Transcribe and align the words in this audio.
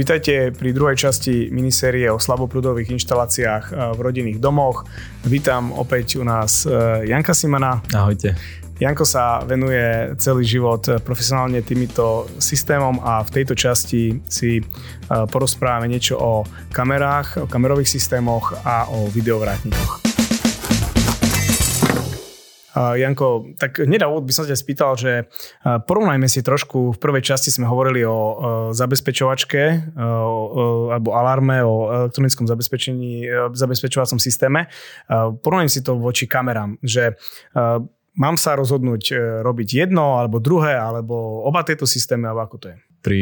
Vítajte 0.00 0.48
pri 0.56 0.72
druhej 0.72 0.96
časti 0.96 1.52
minisérie 1.52 2.08
o 2.08 2.16
slaboprúdových 2.16 2.96
inštaláciách 2.96 3.64
eh, 3.68 3.74
v 3.92 3.98
rodinných 4.00 4.40
domoch. 4.40 4.88
Vítam 5.28 5.76
opäť 5.76 6.16
u 6.16 6.24
nás 6.24 6.64
eh, 6.64 7.04
Janka 7.04 7.36
Simana. 7.36 7.84
Ahojte. 7.92 8.32
Janko 8.80 9.04
sa 9.04 9.44
venuje 9.44 10.16
celý 10.16 10.48
život 10.48 11.04
profesionálne 11.04 11.60
týmito 11.60 12.32
systémom 12.40 12.96
a 13.04 13.20
v 13.20 13.28
tejto 13.28 13.52
časti 13.52 14.24
si 14.24 14.56
eh, 14.56 14.64
porozprávame 15.04 15.84
niečo 15.84 16.16
o 16.16 16.48
kamerách, 16.72 17.44
o 17.44 17.46
kamerových 17.46 17.92
systémoch 17.92 18.56
a 18.64 18.88
o 18.88 19.04
videovrátnikoch. 19.12 20.09
Janko, 22.96 23.56
tak 23.60 23.82
hneď 23.82 24.06
by 24.06 24.32
som 24.32 24.48
ťa 24.48 24.56
spýtal, 24.56 24.96
že 24.96 25.28
porovnajme 25.62 26.26
si 26.30 26.40
trošku, 26.40 26.96
v 26.96 26.98
prvej 26.98 27.22
časti 27.24 27.52
sme 27.52 27.68
hovorili 27.68 28.06
o 28.06 28.18
zabezpečovačke 28.72 29.94
alebo 30.90 31.10
alarme, 31.12 31.60
o 31.64 31.74
elektronickom 32.06 32.48
zabezpečení, 32.48 33.28
zabezpečovacom 33.52 34.18
systéme. 34.22 34.72
Porovnajme 35.10 35.72
si 35.72 35.84
to 35.84 35.98
voči 35.98 36.24
kamerám, 36.24 36.80
že 36.80 37.18
mám 38.20 38.36
sa 38.36 38.58
rozhodnúť 38.58 39.04
e, 39.12 39.16
robiť 39.40 39.68
jedno 39.86 40.18
alebo 40.18 40.42
druhé, 40.42 40.74
alebo 40.74 41.44
oba 41.46 41.62
tieto 41.62 41.86
systémy, 41.86 42.28
alebo 42.28 42.42
ako 42.44 42.56
to 42.60 42.66
je? 42.72 42.76
Pri 43.00 43.20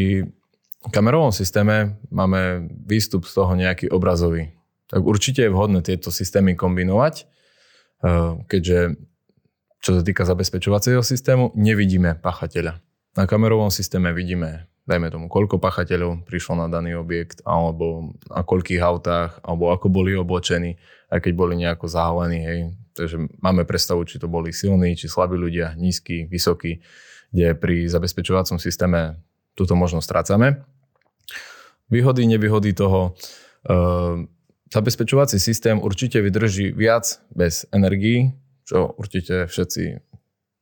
kamerovom 0.90 1.34
systéme 1.34 2.02
máme 2.08 2.70
výstup 2.86 3.22
z 3.22 3.32
toho 3.38 3.52
nejaký 3.54 3.92
obrazový. 3.92 4.54
Tak 4.88 5.04
určite 5.04 5.44
je 5.44 5.52
vhodné 5.52 5.84
tieto 5.84 6.08
systémy 6.08 6.56
kombinovať, 6.56 7.14
e, 7.20 7.24
keďže 8.48 8.98
čo 9.78 9.94
sa 9.94 10.02
týka 10.02 10.26
zabezpečovacieho 10.26 11.02
systému, 11.02 11.54
nevidíme 11.54 12.18
pachateľa. 12.18 12.82
Na 13.14 13.24
kamerovom 13.26 13.70
systéme 13.70 14.10
vidíme, 14.14 14.66
dajme 14.86 15.10
tomu, 15.10 15.26
koľko 15.26 15.58
pachateľov 15.58 16.26
prišlo 16.26 16.58
na 16.58 16.66
daný 16.70 16.98
objekt, 16.98 17.42
alebo 17.46 18.14
na 18.30 18.42
koľkých 18.42 18.82
autách, 18.82 19.38
alebo 19.42 19.70
ako 19.70 19.86
boli 19.90 20.14
oblečení, 20.14 20.78
aj 21.10 21.24
keď 21.24 21.32
boli 21.34 21.54
nejako 21.58 21.86
zahalení, 21.86 22.40
hej. 22.42 22.58
Takže 22.98 23.16
máme 23.38 23.62
predstavu, 23.62 24.02
či 24.06 24.18
to 24.18 24.26
boli 24.26 24.50
silní, 24.50 24.98
či 24.98 25.06
slabí 25.06 25.38
ľudia, 25.38 25.78
nízky, 25.78 26.26
vysokí, 26.26 26.82
kde 27.30 27.54
pri 27.54 27.86
zabezpečovacom 27.86 28.58
systéme 28.58 29.22
túto 29.54 29.78
možnosť 29.78 30.06
strácame. 30.06 30.48
Výhody, 31.90 32.26
nevýhody 32.26 32.74
toho. 32.74 33.14
E, 33.66 33.80
zabezpečovací 34.68 35.38
systém 35.40 35.80
určite 35.80 36.20
vydrží 36.20 36.74
viac 36.76 37.22
bez 37.32 37.64
energií, 37.72 38.36
čo 38.68 38.92
určite 39.00 39.48
všetci 39.48 40.04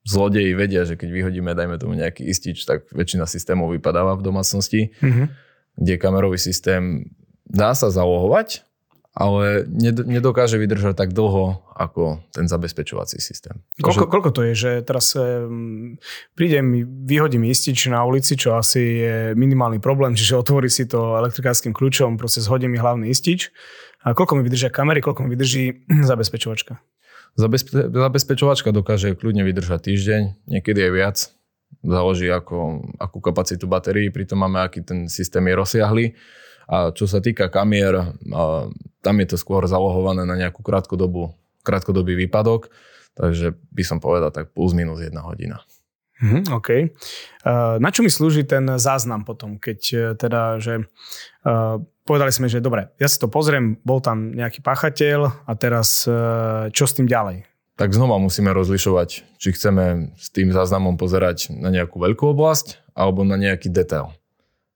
zlodeji 0.06 0.54
vedia, 0.54 0.86
že 0.86 0.94
keď 0.94 1.10
vyhodíme, 1.10 1.50
dajme 1.50 1.82
tomu 1.82 1.98
nejaký 1.98 2.22
istič, 2.22 2.62
tak 2.62 2.86
väčšina 2.94 3.26
systémov 3.26 3.74
vypadáva 3.74 4.14
v 4.14 4.22
domácnosti, 4.22 4.94
mm-hmm. 5.02 5.26
kde 5.82 5.94
kamerový 5.98 6.38
systém 6.38 7.10
dá 7.42 7.74
sa 7.74 7.90
zalohovať, 7.90 8.62
ale 9.16 9.64
nedokáže 10.06 10.60
vydržať 10.60 10.94
tak 10.94 11.10
dlho 11.16 11.64
ako 11.72 12.20
ten 12.30 12.46
zabezpečovací 12.46 13.16
systém. 13.18 13.58
Koľko, 13.80 14.12
koľko 14.12 14.30
to 14.30 14.40
je, 14.52 14.54
že 14.54 14.70
teraz 14.84 15.16
um, 15.16 15.96
prídem, 16.36 16.84
vyhodím 17.08 17.48
istič 17.48 17.88
na 17.88 18.04
ulici, 18.04 18.36
čo 18.36 18.60
asi 18.60 19.02
je 19.02 19.16
minimálny 19.34 19.80
problém, 19.80 20.12
čiže 20.12 20.36
otvorí 20.36 20.68
si 20.68 20.84
to 20.84 21.16
elektrikárským 21.16 21.72
kľúčom, 21.72 22.20
proste 22.20 22.44
zhodím 22.44 22.76
mi 22.76 22.78
hlavný 22.78 23.08
istič. 23.08 23.50
A 24.06 24.14
koľko 24.14 24.38
mi 24.38 24.46
vydržia 24.46 24.70
kamery, 24.70 25.02
koľko 25.02 25.24
mi 25.24 25.32
vydrží 25.34 25.88
zabezpečovačka? 26.12 26.78
Zabezpe- 27.36 27.92
zabezpečovačka 27.92 28.72
dokáže 28.72 29.12
kľudne 29.12 29.44
vydržať 29.44 29.92
týždeň, 29.92 30.22
niekedy 30.48 30.80
aj 30.88 30.92
viac. 30.92 31.16
Záleží, 31.84 32.32
ako, 32.32 32.88
akú 32.96 33.20
kapacitu 33.20 33.68
batérií, 33.68 34.08
pritom 34.08 34.40
máme, 34.40 34.64
aký 34.64 34.80
ten 34.80 35.06
systém 35.12 35.44
je 35.44 35.54
rozsiahly. 35.54 36.06
A 36.66 36.90
čo 36.90 37.06
sa 37.06 37.20
týka 37.22 37.46
kamier, 37.46 38.16
tam 39.04 39.14
je 39.22 39.26
to 39.28 39.36
skôr 39.38 39.62
zalohované 39.68 40.26
na 40.26 40.34
nejakú 40.34 40.64
krátkodobu, 40.66 41.36
krátkodobý 41.62 42.26
výpadok, 42.26 42.72
takže 43.14 43.54
by 43.70 43.84
som 43.86 44.02
povedal 44.02 44.34
tak 44.34 44.50
plus 44.50 44.74
minus 44.74 44.98
jedna 44.98 45.22
hodina. 45.22 45.62
Mm, 46.16 46.48
OK. 46.48 46.68
Uh, 47.44 47.76
na 47.76 47.92
čo 47.92 48.00
mi 48.00 48.08
slúži 48.08 48.48
ten 48.48 48.64
záznam 48.80 49.28
potom, 49.28 49.60
keď 49.60 49.80
uh, 49.92 50.00
teda, 50.16 50.56
že 50.56 50.88
uh, 51.44 51.76
povedali 52.08 52.32
sme, 52.32 52.48
že 52.48 52.64
dobre, 52.64 52.88
ja 52.96 53.04
si 53.04 53.20
to 53.20 53.28
pozriem, 53.28 53.76
bol 53.84 54.00
tam 54.00 54.32
nejaký 54.32 54.64
páchateľ 54.64 55.44
a 55.44 55.52
teraz 55.58 56.06
čo 56.70 56.84
s 56.86 56.94
tým 56.94 57.10
ďalej? 57.10 57.44
Tak 57.76 57.92
znova 57.92 58.16
musíme 58.16 58.54
rozlišovať, 58.56 59.36
či 59.36 59.48
chceme 59.52 60.16
s 60.16 60.32
tým 60.32 60.48
záznamom 60.54 60.96
pozerať 60.96 61.52
na 61.52 61.68
nejakú 61.68 62.00
veľkú 62.00 62.32
oblasť 62.32 62.80
alebo 62.96 63.20
na 63.26 63.36
nejaký 63.36 63.68
detail. 63.68 64.16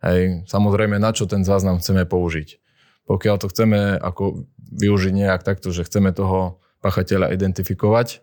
Hej, 0.05 0.45
samozrejme, 0.51 1.01
na 1.01 1.15
čo 1.15 1.25
ten 1.25 1.47
záznam 1.47 1.81
chceme 1.81 2.05
použiť. 2.05 2.61
Pokiaľ 3.09 3.37
to 3.41 3.49
chceme 3.49 3.97
ako 3.97 4.45
využiť 4.77 5.13
nejak 5.17 5.41
takto, 5.41 5.73
že 5.73 5.89
chceme 5.89 6.13
toho 6.13 6.61
pachateľa 6.85 7.33
identifikovať, 7.33 8.21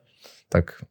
tak 0.53 0.83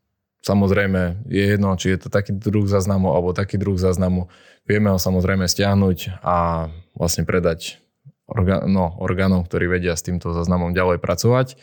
Samozrejme, 0.46 1.26
je 1.26 1.58
jedno, 1.58 1.74
či 1.74 1.90
je 1.90 2.06
to 2.06 2.08
taký 2.08 2.30
druh 2.30 2.70
záznamu 2.70 3.10
alebo 3.10 3.34
taký 3.34 3.58
druh 3.58 3.74
záznamu. 3.74 4.30
Vieme 4.62 4.94
ho 4.94 4.98
samozrejme 5.02 5.50
stiahnuť 5.50 6.22
a 6.22 6.70
vlastne 6.94 7.26
predať 7.26 7.82
orgán, 8.30 8.70
no, 8.70 8.94
orgánom, 9.02 9.42
ktorí 9.42 9.66
vedia 9.66 9.98
s 9.98 10.06
týmto 10.06 10.30
záznamom 10.30 10.70
ďalej 10.70 11.02
pracovať 11.02 11.58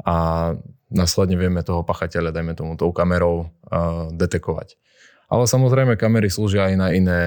a 0.00 0.16
následne 0.88 1.36
vieme 1.36 1.60
toho 1.60 1.84
pachateľa, 1.84 2.32
dajme 2.32 2.56
tomu 2.56 2.80
tou 2.80 2.88
kamerou, 2.88 3.52
uh, 3.68 4.08
detekovať. 4.08 4.80
Ale 5.28 5.44
samozrejme 5.44 6.00
kamery 6.00 6.32
slúžia 6.32 6.72
aj 6.72 6.74
na 6.80 6.88
iné 6.96 7.20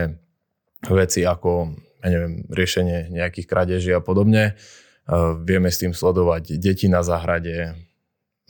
veci 0.90 1.22
ako 1.22 1.70
ja 2.02 2.08
neviem, 2.10 2.50
riešenie 2.50 3.14
nejakých 3.14 3.46
krádeží 3.46 3.92
a 3.94 4.02
podobne. 4.02 4.58
Uh, 5.06 5.38
vieme 5.38 5.70
s 5.70 5.86
tým 5.86 5.94
sledovať 5.94 6.58
deti 6.58 6.90
na 6.90 7.06
záhrade, 7.06 7.78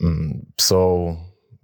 um, 0.00 0.40
psov, 0.56 1.20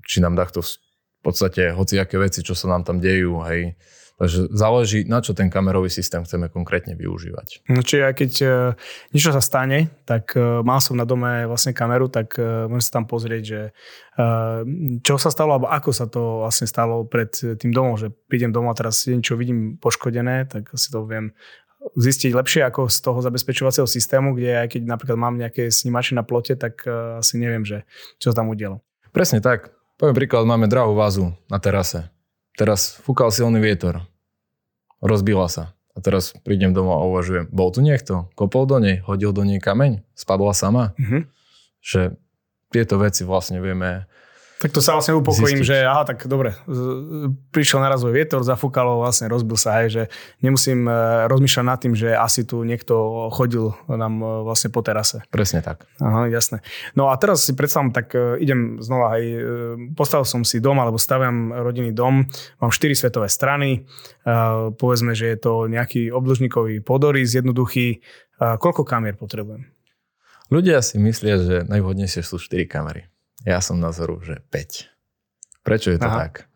či 0.07 0.23
nám 0.23 0.39
takto 0.39 0.63
v 0.63 1.21
podstate 1.21 1.75
hociaké 1.75 2.17
veci, 2.17 2.41
čo 2.47 2.55
sa 2.55 2.71
nám 2.71 2.87
tam 2.87 3.03
dejú, 3.03 3.43
hej. 3.51 3.75
Takže 4.17 4.49
záleží, 4.49 5.05
na 5.05 5.21
čo 5.21 5.37
ten 5.37 5.53
kamerový 5.53 5.93
systém 5.93 6.25
chceme 6.25 6.49
konkrétne 6.49 6.97
využívať. 6.97 7.69
No 7.69 7.85
čiže 7.85 8.01
aj 8.09 8.15
keď 8.17 8.33
uh, 8.49 8.49
niečo 9.13 9.29
sa 9.29 9.45
stane, 9.45 9.93
tak 10.09 10.33
uh, 10.33 10.65
mal 10.65 10.81
som 10.81 10.97
na 10.97 11.05
dome 11.05 11.45
vlastne 11.45 11.77
kameru, 11.77 12.09
tak 12.09 12.33
uh, 12.41 12.65
môžem 12.65 12.89
sa 12.89 12.97
tam 12.97 13.05
pozrieť, 13.05 13.43
že 13.45 13.61
uh, 14.17 14.65
čo 15.05 15.21
sa 15.21 15.29
stalo, 15.29 15.61
alebo 15.61 15.69
ako 15.69 15.91
sa 15.93 16.09
to 16.09 16.49
vlastne 16.49 16.65
stalo 16.65 17.05
pred 17.05 17.29
tým 17.61 17.77
domom, 17.77 18.01
že 18.01 18.09
prídem 18.09 18.57
domov 18.57 18.73
a 18.73 18.81
teraz 18.81 19.05
niečo 19.05 19.37
vidím 19.37 19.77
poškodené, 19.77 20.49
tak 20.49 20.73
si 20.81 20.89
to 20.89 21.05
viem 21.05 21.37
zistiť 21.93 22.33
lepšie 22.33 22.65
ako 22.65 22.89
z 22.89 22.99
toho 23.05 23.21
zabezpečovacieho 23.21 23.85
systému, 23.85 24.33
kde 24.33 24.65
aj 24.65 24.81
keď 24.81 24.83
napríklad 24.97 25.21
mám 25.21 25.37
nejaké 25.37 25.69
snímače 25.69 26.17
na 26.17 26.25
plote, 26.25 26.57
tak 26.57 26.89
uh, 26.89 27.21
asi 27.21 27.37
neviem, 27.37 27.69
že 27.69 27.85
čo 28.17 28.33
sa 28.33 28.41
tam 28.41 28.49
udialo. 28.49 28.81
Presne 29.13 29.45
tak. 29.45 29.76
Poviem 29.97 30.13
príklad, 30.13 30.45
máme 30.45 30.69
drahú 30.69 30.93
vázu 30.93 31.33
na 31.49 31.57
terase. 31.57 32.13
Teraz 32.53 33.01
fúkal 33.01 33.33
silný 33.33 33.65
vietor. 33.65 34.05
Rozbila 35.01 35.49
sa. 35.49 35.73
A 35.97 36.05
teraz 36.05 36.37
prídem 36.45 36.77
domov 36.77 37.01
a 37.01 37.09
uvažujem, 37.09 37.49
bol 37.49 37.73
tu 37.73 37.81
niekto? 37.81 38.29
Kopol 38.37 38.69
do 38.69 38.77
nej? 38.77 39.01
Hodil 39.09 39.33
do 39.33 39.41
nej 39.41 39.57
kameň? 39.57 40.05
Spadla 40.13 40.53
sama? 40.53 40.93
Mm-hmm. 41.01 41.23
Že 41.81 42.01
tieto 42.69 43.01
veci 43.01 43.25
vlastne 43.25 43.57
vieme 43.65 44.05
tak 44.57 44.73
to 44.73 44.81
sa 44.81 44.97
vlastne 44.97 45.13
upokojím, 45.13 45.61
zistiť. 45.61 45.69
že 45.69 45.77
aha, 45.85 46.09
tak 46.09 46.25
dobre, 46.25 46.57
prišiel 47.53 47.77
narazový 47.85 48.25
vietor, 48.25 48.41
zafúkalo, 48.41 49.05
vlastne 49.05 49.29
rozbil 49.29 49.61
sa, 49.61 49.85
hej, 49.85 49.89
že 49.93 50.03
nemusím 50.41 50.89
e, 50.89 51.29
rozmýšľať 51.29 51.65
nad 51.69 51.77
tým, 51.77 51.93
že 51.93 52.17
asi 52.17 52.49
tu 52.49 52.65
niekto 52.65 53.29
chodil 53.37 53.77
nám 53.85 54.17
e, 54.17 54.27
vlastne 54.49 54.73
po 54.73 54.81
terase. 54.81 55.21
Presne 55.29 55.61
tak. 55.61 55.85
Aha, 56.01 56.33
jasné. 56.33 56.65
No 56.97 57.13
a 57.13 57.21
teraz 57.21 57.45
si 57.45 57.53
predstavím, 57.53 57.93
tak 57.93 58.17
e, 58.17 58.41
idem 58.41 58.81
znova, 58.81 59.21
hej, 59.21 59.45
postavil 59.93 60.25
som 60.25 60.41
si 60.41 60.57
dom, 60.57 60.81
alebo 60.81 60.97
staviam 60.97 61.53
rodinný 61.53 61.93
dom, 61.93 62.25
mám 62.57 62.73
4 62.73 62.97
svetové 62.97 63.29
strany, 63.29 63.85
povedzme, 64.81 65.13
že 65.13 65.37
je 65.37 65.39
to 65.39 65.69
nejaký 65.69 66.09
obdĺžnikový 66.09 66.81
podorys, 66.81 67.37
jednoduchý. 67.37 68.01
Koľko 68.41 68.89
kamier 68.89 69.17
potrebujem? 69.17 69.69
Ľudia 70.49 70.81
si 70.81 70.97
myslia, 71.03 71.37
že 71.39 71.57
najvhodnejšie 71.69 72.23
sú 72.25 72.41
4 72.41 72.67
kamery. 72.67 73.11
Ja 73.47 73.63
som 73.63 73.79
názoru, 73.79 74.19
že 74.27 74.43
5. 74.51 75.63
Prečo 75.63 75.95
je 75.95 75.99
to 76.03 76.11
Aha. 76.11 76.19
tak? 76.27 76.51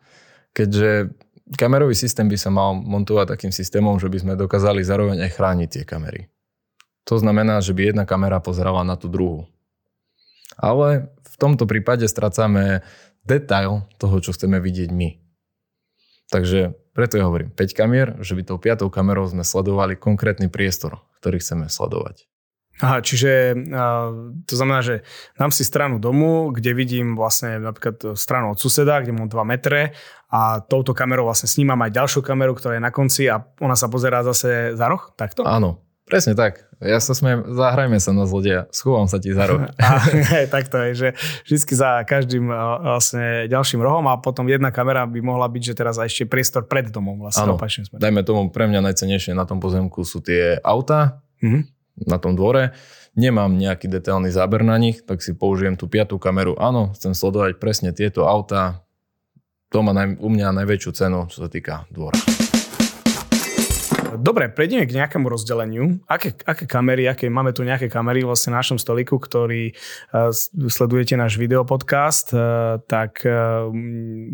Keďže 0.51 1.15
kamerový 1.55 1.95
systém 1.95 2.27
by 2.27 2.35
sa 2.35 2.51
mal 2.51 2.75
montovať 2.75 3.31
takým 3.31 3.55
systémom, 3.55 3.95
že 3.95 4.11
by 4.11 4.17
sme 4.19 4.33
dokázali 4.35 4.83
zároveň 4.83 5.23
aj 5.23 5.31
chrániť 5.39 5.69
tie 5.71 5.83
kamery. 5.87 6.27
To 7.07 7.15
znamená, 7.15 7.63
že 7.63 7.71
by 7.71 7.95
jedna 7.95 8.03
kamera 8.03 8.43
pozerala 8.43 8.83
na 8.83 8.99
tú 8.99 9.07
druhú. 9.07 9.47
Ale 10.59 11.09
v 11.23 11.35
tomto 11.39 11.63
prípade 11.63 12.05
strácame 12.05 12.83
detail 13.23 13.87
toho, 13.97 14.19
čo 14.19 14.35
chceme 14.35 14.59
vidieť 14.59 14.91
my. 14.91 15.17
Takže 16.31 16.75
preto 16.95 17.19
ja 17.19 17.27
hovorím 17.27 17.51
5 17.51 17.71
kamier, 17.75 18.15
že 18.23 18.35
by 18.35 18.43
tou 18.47 18.59
piatou 18.59 18.87
kamerou 18.87 19.27
sme 19.27 19.43
sledovali 19.43 19.99
konkrétny 19.99 20.47
priestor, 20.47 21.03
ktorý 21.19 21.39
chceme 21.39 21.67
sledovať. 21.67 22.30
Aha, 22.81 23.05
čiže 23.05 23.53
to 24.49 24.53
znamená, 24.57 24.81
že 24.81 25.05
dám 25.37 25.53
si 25.53 25.61
stranu 25.61 26.01
domu, 26.01 26.49
kde 26.49 26.73
vidím 26.73 27.13
vlastne 27.13 27.61
napríklad 27.61 28.17
stranu 28.17 28.53
od 28.53 28.59
suseda, 28.59 29.05
kde 29.05 29.13
mám 29.13 29.29
2 29.29 29.37
metre 29.45 29.93
a 30.33 30.65
touto 30.65 30.97
kamerou 30.97 31.29
vlastne 31.29 31.45
snímam 31.45 31.77
aj 31.85 31.93
ďalšiu 31.93 32.25
kameru, 32.25 32.57
ktorá 32.57 32.81
je 32.81 32.83
na 32.83 32.89
konci 32.89 33.29
a 33.29 33.45
ona 33.61 33.77
sa 33.77 33.85
pozerá 33.85 34.25
zase 34.25 34.73
za 34.73 34.85
roh, 34.89 35.13
takto? 35.13 35.45
Áno, 35.45 35.85
Presne 36.11 36.35
tak. 36.35 36.67
Ja 36.83 36.99
sa 36.99 37.15
smiem, 37.15 37.55
zahrajme 37.55 37.95
sa 38.01 38.11
na 38.11 38.27
zlodeja, 38.27 38.67
schovám 38.75 39.07
sa 39.07 39.21
ti 39.21 39.31
za 39.31 39.47
roh. 39.47 39.63
A, 39.79 40.01
tak 40.49 40.67
to 40.67 40.75
je, 40.89 40.89
že 40.91 41.07
vždy 41.47 41.57
za 41.71 42.03
každým 42.03 42.51
vlastne 42.51 43.47
ďalším 43.47 43.79
rohom 43.79 44.09
a 44.11 44.19
potom 44.19 44.43
jedna 44.49 44.75
kamera 44.75 45.07
by 45.07 45.21
mohla 45.23 45.47
byť, 45.47 45.71
že 45.71 45.73
teraz 45.77 45.95
aj 46.01 46.11
ešte 46.11 46.27
priestor 46.27 46.67
pred 46.67 46.91
domom 46.91 47.15
vlastne 47.15 47.47
Áno, 47.47 47.55
dajme 47.95 48.27
tomu, 48.27 48.51
pre 48.51 48.67
mňa 48.67 48.91
najcenejšie 48.91 49.31
na 49.37 49.47
tom 49.47 49.63
pozemku 49.63 50.03
sú 50.03 50.19
tie 50.19 50.59
auta 50.65 51.23
mm-hmm. 51.39 51.61
Na 51.95 52.17
tom 52.17 52.35
dvore. 52.35 52.73
Nemám 53.11 53.59
nejaký 53.59 53.91
detailný 53.91 54.31
záber 54.31 54.63
na 54.63 54.79
nich, 54.79 55.03
tak 55.03 55.19
si 55.19 55.35
použijem 55.35 55.75
tú 55.75 55.91
piatú 55.91 56.15
kameru. 56.15 56.55
Áno, 56.55 56.95
chcem 56.95 57.11
sledovať 57.11 57.59
presne 57.59 57.91
tieto 57.91 58.23
auta. 58.23 58.87
To 59.75 59.83
má 59.83 59.91
naj, 59.91 60.19
u 60.19 60.29
mňa 60.31 60.55
najväčšiu 60.63 60.91
cenu, 60.95 61.27
čo 61.27 61.43
sa 61.43 61.49
týka 61.51 61.87
dvora. 61.91 62.15
Dobre, 64.21 64.51
prejdeme 64.51 64.83
k 64.85 64.95
nejakému 64.99 65.31
rozdeleniu. 65.31 66.03
Aké, 66.05 66.35
aké 66.43 66.67
kamery, 66.67 67.07
aké, 67.07 67.31
máme 67.31 67.55
tu 67.55 67.63
nejaké 67.63 67.87
kamery 67.87 68.27
vlastne 68.27 68.51
na 68.51 68.59
našom 68.59 68.75
stoliku, 68.75 69.15
ktorý 69.17 69.71
uh, 69.71 70.29
sledujete 70.67 71.15
náš 71.15 71.39
videopodcast, 71.39 72.35
uh, 72.35 72.77
tak 72.85 73.23
uh, 73.23 73.71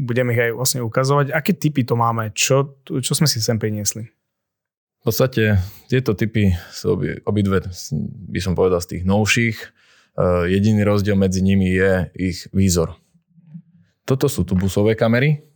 budeme 0.01 0.33
ich 0.33 0.41
aj 0.49 0.51
vlastne 0.57 0.81
ukazovať. 0.81 1.29
Aké 1.29 1.53
typy 1.53 1.85
to 1.85 1.93
máme? 1.93 2.33
Čo, 2.33 2.81
čo 2.83 3.13
sme 3.13 3.29
si 3.29 3.37
sem 3.37 3.61
priniesli? 3.61 4.16
V 5.07 5.15
podstate 5.15 5.63
tieto 5.87 6.11
typy 6.19 6.51
sú 6.67 6.99
obi, 6.99 7.15
obidve, 7.23 7.63
by 8.27 8.39
som 8.43 8.59
povedal, 8.59 8.83
z 8.83 8.99
tých 8.99 9.03
novších. 9.07 9.57
Uh, 10.19 10.43
jediný 10.51 10.83
rozdiel 10.83 11.15
medzi 11.15 11.39
nimi 11.39 11.71
je 11.71 12.11
ich 12.11 12.51
výzor. 12.51 12.99
Toto 14.03 14.27
sú 14.27 14.43
tubusové 14.43 14.99
kamery, 14.99 15.47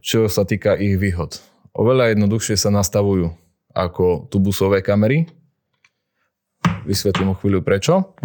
čo 0.00 0.32
sa 0.32 0.48
týka 0.48 0.80
ich 0.80 0.96
výhod 0.96 1.44
oveľa 1.74 2.14
jednoduchšie 2.14 2.58
sa 2.58 2.70
nastavujú 2.72 3.30
ako 3.70 4.26
tubusové 4.30 4.82
kamery. 4.82 5.30
Vysvetlím 6.84 7.32
o 7.32 7.38
chvíľu 7.38 7.62
prečo. 7.62 8.16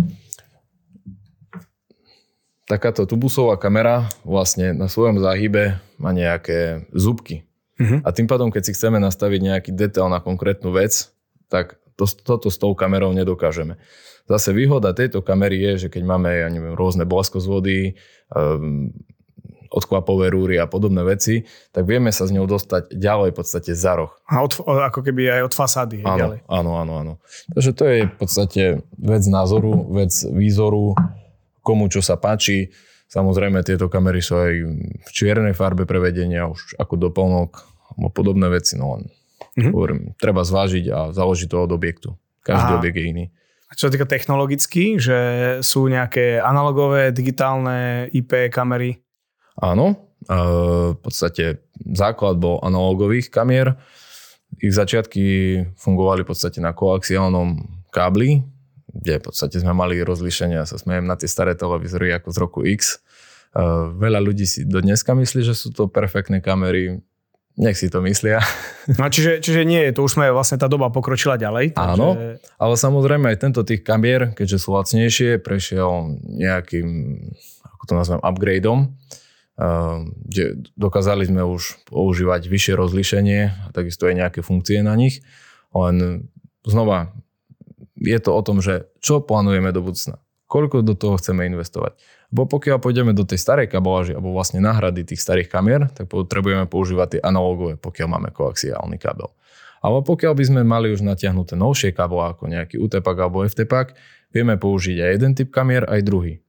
Takáto 2.66 3.06
tubusová 3.06 3.62
kamera 3.62 4.10
vlastne 4.26 4.74
na 4.74 4.90
svojom 4.90 5.22
záhybe 5.22 5.78
má 6.02 6.10
nejaké 6.10 6.90
zúbky. 6.90 7.46
Uh-huh. 7.76 8.00
A 8.04 8.10
tým 8.16 8.28
pádom, 8.28 8.50
keď 8.52 8.72
si 8.72 8.76
chceme 8.76 8.98
nastaviť 9.04 9.40
nejaký 9.44 9.72
detail 9.76 10.08
na 10.08 10.24
konkrétnu 10.24 10.72
vec, 10.72 11.12
tak 11.52 11.76
to, 12.00 12.08
toto 12.08 12.48
s 12.52 12.58
tou 12.60 12.76
kamerou 12.76 13.12
nedokážeme. 13.12 13.80
Zase 14.26 14.56
výhoda 14.56 14.96
tejto 14.96 15.22
kamery 15.22 15.62
je, 15.62 15.86
že 15.86 15.88
keď 15.94 16.04
máme 16.08 16.30
ja 16.34 16.48
neviem, 16.50 16.74
rôzne 16.74 17.06
blaskozvody, 17.06 17.94
um, 18.34 18.90
odkvapové 19.76 20.32
rúry 20.32 20.56
a 20.56 20.72
podobné 20.72 21.04
veci, 21.04 21.44
tak 21.76 21.84
vieme 21.84 22.08
sa 22.16 22.24
s 22.24 22.32
ňou 22.32 22.48
dostať 22.48 22.96
ďalej 22.96 23.30
v 23.34 23.38
podstate 23.38 23.72
za 23.76 24.00
roh. 24.00 24.12
A 24.32 24.40
od, 24.40 24.56
ako 24.64 25.04
keby 25.04 25.28
aj 25.28 25.42
od 25.52 25.54
fasády. 25.54 26.00
Áno, 26.08 26.16
ďalej. 26.16 26.40
áno, 26.48 26.72
áno, 26.80 26.94
áno. 26.96 27.14
Takže 27.52 27.72
to 27.76 27.84
je 27.84 27.98
v 28.08 28.16
podstate 28.16 28.64
vec 28.96 29.24
názoru, 29.28 29.92
vec 29.92 30.16
výzoru, 30.32 30.96
komu 31.60 31.92
čo 31.92 32.00
sa 32.00 32.16
páči. 32.16 32.72
Samozrejme, 33.06 33.62
tieto 33.62 33.88
kamery 33.88 34.20
sú 34.20 34.36
aj 34.42 34.54
v 35.06 35.10
čiernej 35.14 35.54
farbe 35.54 35.86
prevedenia, 35.88 36.50
už 36.50 36.76
ako 36.82 36.98
doplnok, 37.10 37.52
alebo 37.96 38.10
podobné 38.12 38.50
veci. 38.50 38.76
No 38.76 38.98
len, 38.98 39.08
mm-hmm. 39.56 39.72
hovorím, 39.72 40.00
treba 40.18 40.44
zvážiť 40.44 40.86
a 40.92 41.00
založiť 41.16 41.48
to 41.48 41.58
od 41.64 41.72
objektu. 41.72 42.10
Každý 42.44 42.72
Aha. 42.76 42.80
objekt 42.82 42.98
je 42.98 43.06
iný. 43.06 43.26
A 43.66 43.74
čo 43.74 43.90
sa 43.90 43.94
týka 43.98 44.06
technologicky, 44.06 45.02
že 45.02 45.18
sú 45.66 45.90
nejaké 45.90 46.38
analogové, 46.38 47.10
digitálne 47.10 48.06
IP 48.14 48.54
kamery? 48.54 49.02
Áno, 49.58 50.14
v 50.94 51.00
podstate 51.02 51.66
základ 51.94 52.38
bol 52.38 52.62
analogových 52.62 53.34
kamier. 53.34 53.74
Ich 54.62 54.78
začiatky 54.78 55.24
fungovali 55.82 56.22
v 56.22 56.30
podstate 56.30 56.62
na 56.62 56.78
koaxiálnom 56.78 57.58
kábli, 57.90 58.46
kde 58.96 59.20
v 59.20 59.24
podstate 59.28 59.60
sme 59.60 59.76
mali 59.76 60.00
rozlíšenia, 60.00 60.64
sa 60.64 60.80
smejem 60.80 61.04
na 61.04 61.20
tie 61.20 61.28
staré 61.28 61.54
televízory 61.54 62.16
ako 62.16 62.30
z 62.32 62.38
roku 62.40 62.60
X. 62.64 63.04
Veľa 64.00 64.20
ľudí 64.24 64.48
si 64.48 64.64
do 64.64 64.80
dneska 64.80 65.12
myslí, 65.16 65.44
že 65.44 65.56
sú 65.56 65.72
to 65.76 65.92
perfektné 65.92 66.40
kamery. 66.40 67.04
Nech 67.56 67.80
si 67.80 67.88
to 67.88 68.04
myslia. 68.04 68.44
No 68.86 69.10
čiže, 69.10 69.42
čiže 69.42 69.66
nie, 69.66 69.82
to 69.90 70.06
už 70.06 70.14
sme 70.14 70.30
vlastne 70.30 70.62
tá 70.62 70.70
doba 70.70 70.94
pokročila 70.94 71.42
ďalej. 71.42 71.74
Takže... 71.74 71.90
Áno, 71.98 72.38
ale 72.38 72.74
samozrejme 72.78 73.34
aj 73.34 73.38
tento 73.42 73.66
tých 73.66 73.82
kamier, 73.82 74.38
keďže 74.38 74.62
sú 74.62 74.78
lacnejšie, 74.78 75.42
prešiel 75.42 76.22
nejakým, 76.22 76.86
ako 77.66 77.84
to 77.90 77.94
nazvem, 77.98 78.22
upgradeom 78.22 78.94
kde 80.28 80.68
dokázali 80.76 81.32
sme 81.32 81.48
už 81.48 81.88
používať 81.88 82.52
vyššie 82.52 82.74
rozlíšenie 82.76 83.42
a 83.48 83.68
takisto 83.72 84.04
aj 84.04 84.20
nejaké 84.20 84.40
funkcie 84.44 84.84
na 84.84 84.92
nich. 85.00 85.24
Len 85.72 86.28
znova, 86.68 87.16
je 88.06 88.20
to 88.22 88.32
o 88.32 88.42
tom, 88.46 88.62
že 88.62 88.88
čo 89.02 89.20
plánujeme 89.20 89.74
do 89.74 89.82
budúcna. 89.82 90.22
Koľko 90.46 90.86
do 90.86 90.94
toho 90.94 91.18
chceme 91.18 91.50
investovať. 91.50 91.98
Bo 92.30 92.46
pokiaľ 92.46 92.78
pôjdeme 92.78 93.18
do 93.18 93.26
tej 93.26 93.42
starej 93.42 93.66
kabeláži 93.66 94.14
alebo 94.14 94.30
vlastne 94.30 94.62
náhrady 94.62 95.02
tých 95.02 95.22
starých 95.22 95.50
kamier, 95.50 95.90
tak 95.90 96.06
potrebujeme 96.06 96.70
používať 96.70 97.18
tie 97.18 97.22
analogové, 97.26 97.82
pokiaľ 97.82 98.08
máme 98.08 98.30
koaxiálny 98.30 99.02
kabel. 99.02 99.34
Ale 99.86 100.02
pokiaľ 100.02 100.34
by 100.34 100.44
sme 100.46 100.62
mali 100.66 100.90
už 100.90 101.06
natiahnuté 101.06 101.54
novšie 101.54 101.94
káble 101.94 102.34
ako 102.34 102.50
nejaký 102.50 102.82
UTPAK 102.82 103.18
alebo 103.22 103.46
FTPAK, 103.46 103.94
vieme 104.34 104.58
použiť 104.58 104.98
aj 105.02 105.10
jeden 105.18 105.32
typ 105.38 105.50
kamier, 105.54 105.86
aj 105.86 106.02
druhý. 106.02 106.42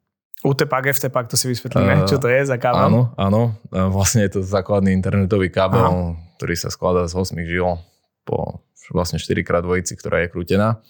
UTPAK, 0.44 0.96
FTPAK, 0.96 1.26
to 1.32 1.36
si 1.36 1.46
vysvetlíme, 1.52 2.04
uh, 2.04 2.08
čo 2.08 2.16
to 2.20 2.28
je 2.28 2.44
za 2.44 2.56
kábel? 2.60 2.92
Áno, 2.92 3.02
áno. 3.16 3.56
Vlastne 3.72 4.24
je 4.24 4.38
to 4.38 4.40
základný 4.44 4.92
internetový 4.92 5.48
kábel, 5.48 5.84
Aha. 5.84 6.16
ktorý 6.36 6.54
sa 6.56 6.68
skladá 6.68 7.08
z 7.08 7.16
8 7.16 7.36
žil 7.44 7.80
po 8.24 8.64
vlastne 8.94 9.18
4 9.18 9.42
x 9.42 9.48
dvojici, 9.48 9.92
ktorá 9.98 10.22
je 10.22 10.28
krútená. 10.30 10.80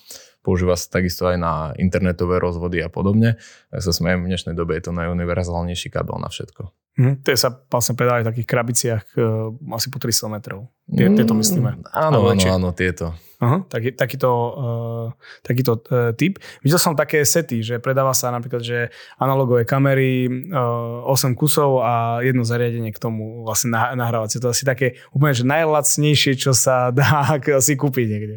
Používa 0.47 0.79
sa 0.79 1.03
takisto 1.03 1.27
aj 1.27 1.37
na 1.43 1.53
internetové 1.75 2.39
rozvody 2.39 2.79
a 2.79 2.87
podobne. 2.87 3.35
Ja 3.75 3.83
sa 3.83 3.91
smejem, 3.91 4.23
v 4.23 4.31
dnešnej 4.31 4.55
dobe 4.55 4.79
je 4.79 4.87
to 4.87 4.95
najuniverzálnejší 4.95 5.91
kábel 5.91 6.23
na 6.23 6.31
všetko. 6.31 6.71
Hm, 6.97 7.27
tie 7.27 7.35
sa 7.35 7.51
vlastne 7.51 7.99
predávajú 7.99 8.23
v 8.23 8.31
takých 8.31 8.49
krabiciach 8.49 9.05
uh, 9.19 9.51
asi 9.75 9.91
po 9.91 9.99
300 9.99 10.33
metrov. 10.33 10.71
Tie, 10.87 11.11
mm, 11.11 11.19
tieto 11.19 11.35
myslíme. 11.35 11.83
Áno, 11.91 12.31
áno, 12.31 12.47
áno, 12.47 12.71
tieto. 12.71 13.11
Uh-huh, 13.37 13.69
tak, 13.69 13.85
takýto, 14.01 14.31
uh, 14.33 15.07
takýto 15.45 15.77
uh, 15.93 16.17
typ. 16.17 16.41
Videl 16.65 16.81
som 16.81 16.97
také 16.97 17.21
sety, 17.21 17.61
že 17.61 17.77
predáva 17.77 18.17
sa 18.17 18.33
napríklad, 18.33 18.65
že 18.65 18.89
analogové 19.21 19.69
kamery, 19.69 20.25
uh, 20.49 21.05
8 21.05 21.37
kusov 21.37 21.85
a 21.85 22.25
jedno 22.25 22.49
zariadenie 22.49 22.97
k 22.97 23.03
tomu 23.03 23.45
vlastne 23.45 23.77
nahrávacie. 23.77 24.41
To 24.41 24.57
asi 24.57 24.65
také 24.65 24.97
úplne, 25.13 25.37
že 25.37 25.45
najlacnejšie, 25.45 26.33
čo 26.41 26.57
sa 26.57 26.89
dá 26.89 27.37
si 27.67 27.77
kúpiť 27.77 28.07
niekde. 28.09 28.37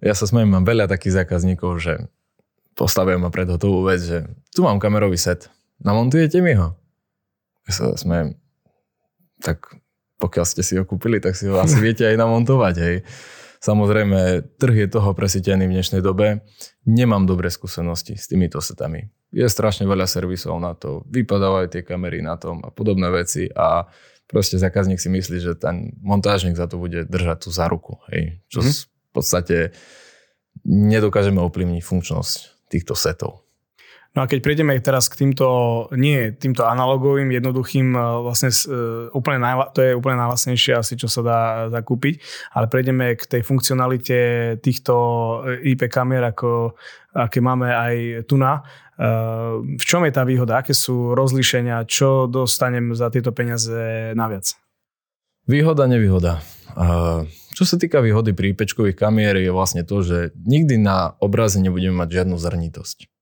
Ja 0.00 0.16
sa 0.16 0.24
smiem, 0.24 0.48
mám 0.48 0.64
veľa 0.64 0.88
takých 0.88 1.24
zákazníkov, 1.24 1.76
že 1.76 2.08
postavia 2.72 3.20
ma 3.20 3.28
pred 3.28 3.44
hotovú 3.50 3.84
vec, 3.84 4.00
že 4.00 4.24
tu 4.56 4.64
mám 4.64 4.80
kamerový 4.80 5.20
set, 5.20 5.52
namontujete 5.84 6.40
mi 6.40 6.56
ho? 6.56 6.72
Ja 7.68 7.72
sa 7.76 7.84
smiem, 7.92 8.40
tak 9.44 9.68
pokiaľ 10.16 10.44
ste 10.48 10.62
si 10.64 10.80
ho 10.80 10.88
kúpili, 10.88 11.20
tak 11.20 11.36
si 11.36 11.44
ho 11.44 11.60
asi 11.60 11.76
viete 11.78 12.08
aj 12.08 12.16
namontovať, 12.16 12.74
hej. 12.80 12.96
Samozrejme, 13.58 14.54
trh 14.54 14.86
je 14.86 14.88
toho 14.88 15.10
presítený 15.18 15.66
v 15.66 15.74
dnešnej 15.78 16.02
dobe. 16.02 16.46
Nemám 16.86 17.26
dobré 17.26 17.50
skúsenosti 17.50 18.14
s 18.14 18.30
týmito 18.30 18.62
setami. 18.62 19.10
Je 19.34 19.44
strašne 19.44 19.84
veľa 19.84 20.06
servisov 20.06 20.56
na 20.62 20.78
to, 20.78 21.02
vypadávajú 21.10 21.66
tie 21.68 21.82
kamery 21.82 22.22
na 22.22 22.38
tom 22.38 22.62
a 22.64 22.70
podobné 22.70 23.10
veci 23.10 23.50
a 23.50 23.90
proste 24.30 24.56
zákazník 24.56 25.02
si 25.02 25.10
myslí, 25.10 25.36
že 25.42 25.52
ten 25.58 25.92
montážnik 26.00 26.54
za 26.54 26.70
to 26.70 26.78
bude 26.78 27.10
držať 27.10 27.44
tú 27.44 27.50
záruku. 27.50 27.98
Hej, 28.14 28.40
čo 28.46 28.62
mm-hmm. 28.62 28.78
v 28.88 29.12
podstate 29.12 29.56
nedokážeme 30.64 31.42
ovplyvniť 31.42 31.82
funkčnosť 31.82 32.68
týchto 32.70 32.94
setov. 32.94 33.47
No 34.18 34.26
a 34.26 34.30
keď 34.30 34.42
prejdeme 34.42 34.74
teraz 34.82 35.06
k 35.06 35.22
týmto, 35.22 35.46
nie 35.94 36.34
týmto 36.34 36.66
analogovým, 36.66 37.30
jednoduchým, 37.30 37.94
e, 37.94 38.02
vlastne 38.26 38.50
e, 38.50 38.58
úplne 39.14 39.38
najla, 39.38 39.70
to 39.70 39.78
je 39.78 39.94
úplne 39.94 40.18
najlasnejšie 40.18 40.74
asi, 40.74 40.98
čo 40.98 41.06
sa 41.06 41.22
dá 41.22 41.40
zakúpiť, 41.70 42.18
ale 42.50 42.66
prejdeme 42.66 43.14
k 43.14 43.22
tej 43.38 43.46
funkcionalite 43.46 44.18
týchto 44.58 44.94
e, 45.46 45.70
IP 45.70 45.86
kamier, 45.86 46.34
ako, 46.34 46.74
aké 47.14 47.38
máme 47.38 47.70
aj 47.70 48.26
tu 48.26 48.34
na. 48.34 48.66
V 49.78 49.84
čom 49.86 50.02
je 50.02 50.10
tá 50.10 50.26
výhoda? 50.26 50.58
Aké 50.58 50.74
sú 50.74 51.14
rozlíšenia? 51.14 51.86
Čo 51.86 52.26
dostanem 52.26 52.98
za 52.98 53.14
tieto 53.14 53.30
peniaze 53.30 54.10
naviac? 54.18 54.58
Výhoda, 55.46 55.86
nevýhoda. 55.86 56.42
Čo 57.54 57.62
sa 57.62 57.78
týka 57.78 58.02
výhody 58.02 58.34
pri 58.34 58.58
IPčkových 58.58 58.98
kamier 58.98 59.38
je 59.38 59.54
vlastne 59.54 59.86
to, 59.86 60.02
že 60.02 60.34
nikdy 60.42 60.82
na 60.82 61.14
obraze 61.22 61.62
nebudeme 61.62 61.94
mať 61.94 62.10
žiadnu 62.10 62.34
zrnitosť. 62.42 63.17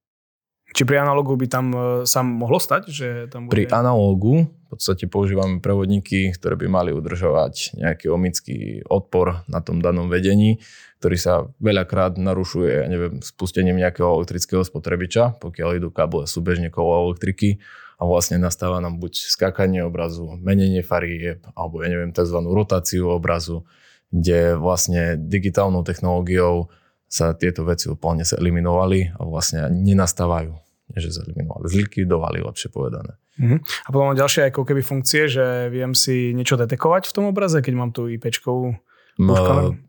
Či 0.76 0.85
pri 0.85 1.00
analogu 1.00 1.33
by 1.40 1.47
tam 1.49 1.66
e, 1.73 1.78
sa 2.04 2.21
mohlo 2.21 2.61
stať? 2.61 2.92
Že 2.92 3.09
tam 3.33 3.49
bude... 3.49 3.56
Pri 3.56 3.64
analogu 3.73 4.45
v 4.45 4.66
podstate 4.68 5.09
používame 5.09 5.64
prevodníky, 5.64 6.37
ktoré 6.37 6.52
by 6.52 6.68
mali 6.68 6.90
udržovať 6.92 7.80
nejaký 7.80 8.12
omický 8.12 8.85
odpor 8.85 9.40
na 9.49 9.64
tom 9.64 9.80
danom 9.80 10.12
vedení, 10.12 10.61
ktorý 11.00 11.16
sa 11.16 11.49
veľakrát 11.64 12.21
narušuje, 12.21 12.85
ja 12.85 12.87
neviem, 12.92 13.25
spustením 13.25 13.80
nejakého 13.80 14.21
elektrického 14.21 14.61
spotrebiča, 14.68 15.40
pokiaľ 15.40 15.80
idú 15.80 15.88
káble 15.88 16.28
súbežne 16.28 16.68
kolo 16.68 17.09
elektriky 17.09 17.56
a 17.97 18.04
vlastne 18.04 18.37
nastáva 18.37 18.76
nám 18.76 19.00
buď 19.00 19.16
skákanie 19.33 19.80
obrazu, 19.80 20.28
menenie 20.37 20.85
farieb, 20.85 21.40
alebo 21.56 21.80
ja 21.80 21.88
neviem, 21.88 22.12
tzv. 22.12 22.37
rotáciu 22.45 23.09
obrazu, 23.09 23.64
kde 24.12 24.61
vlastne 24.61 25.16
digitálnou 25.16 25.80
technológiou 25.88 26.68
sa 27.09 27.33
tieto 27.33 27.64
veci 27.64 27.88
úplne 27.88 28.26
eliminovali 28.26 29.14
a 29.14 29.25
vlastne 29.25 29.73
nenastávajú. 29.73 30.65
Nie, 30.87 31.02
že 31.02 31.11
zeliminovali, 31.11 31.66
zlikvidovali, 31.66 32.38
lepšie 32.47 32.71
povedané. 32.71 33.19
Uh-huh. 33.43 33.59
A 33.59 33.88
potom 33.90 34.14
mám 34.14 34.19
ďalšie 34.19 34.55
ako 34.55 34.62
keby 34.62 34.87
funkcie, 34.87 35.26
že 35.26 35.66
viem 35.69 35.99
si 35.99 36.31
niečo 36.31 36.55
detekovať 36.55 37.11
v 37.11 37.14
tom 37.14 37.25
obraze, 37.26 37.59
keď 37.59 37.75
mám 37.75 37.90
tú 37.90 38.07
IPčkovú 38.07 38.78
M- 39.19 39.81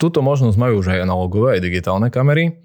Túto 0.00 0.24
možnosť 0.24 0.56
majú 0.56 0.80
už 0.80 0.96
aj 0.96 1.04
analogové, 1.04 1.58
aj 1.58 1.64
digitálne 1.66 2.08
kamery. 2.08 2.56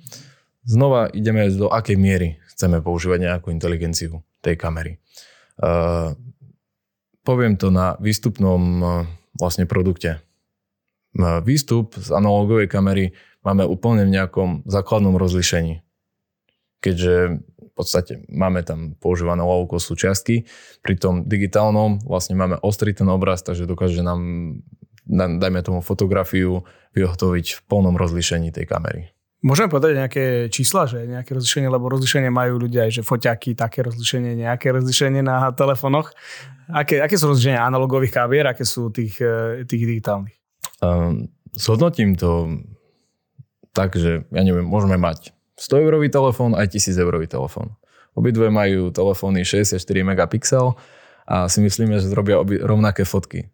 Znova 0.63 1.11
ideme 1.11 1.51
do 1.51 1.67
akej 1.67 1.99
miery 1.99 2.39
chceme 2.55 2.79
používať 2.79 3.19
nejakú 3.27 3.51
inteligenciu 3.51 4.23
tej 4.39 4.55
kamery. 4.55 5.03
Uh, 5.59 6.15
poviem 7.27 7.59
to 7.59 7.67
na 7.67 7.99
výstupnom 7.99 8.61
uh, 8.79 8.87
vlastne 9.35 9.67
produkte. 9.67 10.23
Uh, 11.13 11.43
výstup 11.43 11.99
z 11.99 12.09
analogovej 12.15 12.71
kamery 12.71 13.11
máme 13.43 13.67
úplne 13.67 14.07
v 14.07 14.15
nejakom 14.15 14.63
základnom 14.65 15.19
rozlišení. 15.19 15.84
Keďže 16.85 17.41
v 17.41 17.71
podstate 17.73 18.21
máme 18.29 18.61
tam 18.61 18.93
používané 19.01 19.41
lovko 19.41 19.81
súčiastky, 19.81 20.45
pri 20.85 20.95
tom 21.01 21.25
digitálnom 21.25 22.05
vlastne 22.05 22.37
máme 22.37 22.61
ostrý 22.61 22.93
ten 22.93 23.09
obraz, 23.09 23.41
takže 23.41 23.65
dokáže 23.65 24.05
nám 24.05 24.21
dajme 25.05 25.61
tomu 25.61 25.79
fotografiu, 25.85 26.65
vyhotoviť 26.97 27.45
v 27.45 27.59
plnom 27.69 27.93
rozlišení 27.93 28.49
tej 28.49 28.65
kamery. 28.65 29.13
Môžeme 29.45 29.69
povedať 29.69 30.01
nejaké 30.01 30.25
čísla, 30.49 30.89
že 30.89 31.05
nejaké 31.05 31.37
rozlišenie, 31.37 31.69
lebo 31.69 31.85
rozlišenie 31.93 32.33
majú 32.33 32.65
ľudia 32.65 32.89
aj, 32.89 32.91
že 32.97 33.01
foťaky, 33.05 33.53
také 33.53 33.85
rozlišenie, 33.85 34.33
nejaké 34.41 34.73
rozlišenie 34.73 35.21
na 35.21 35.53
telefonoch. 35.53 36.17
Aké, 36.65 36.97
aké 36.97 37.13
sú 37.13 37.29
rozlišenia 37.29 37.61
analogových 37.61 38.17
kavier, 38.17 38.49
aké 38.49 38.65
sú 38.65 38.89
tých, 38.89 39.21
eh, 39.21 39.61
tých 39.69 39.85
digitálnych? 39.85 40.33
Um, 40.81 41.29
zhodnotím 41.53 42.17
to 42.17 42.57
tak, 43.69 43.93
že 43.93 44.25
ja 44.33 44.41
neviem, 44.41 44.65
môžeme 44.65 44.97
mať 44.97 45.34
100 45.55 45.83
eurový 45.87 46.11
telefón 46.11 46.55
aj 46.55 46.75
1000 46.75 46.99
eurový 46.99 47.27
telefón. 47.27 47.75
Obidve 48.15 48.47
majú 48.47 48.91
telefóny 48.95 49.43
64 49.43 49.79
megapixel 50.03 50.75
a 51.27 51.51
si 51.51 51.59
myslíme, 51.59 51.99
že 51.99 52.07
zrobia 52.07 52.39
obi, 52.39 52.59
rovnaké 52.59 53.03
fotky. 53.03 53.51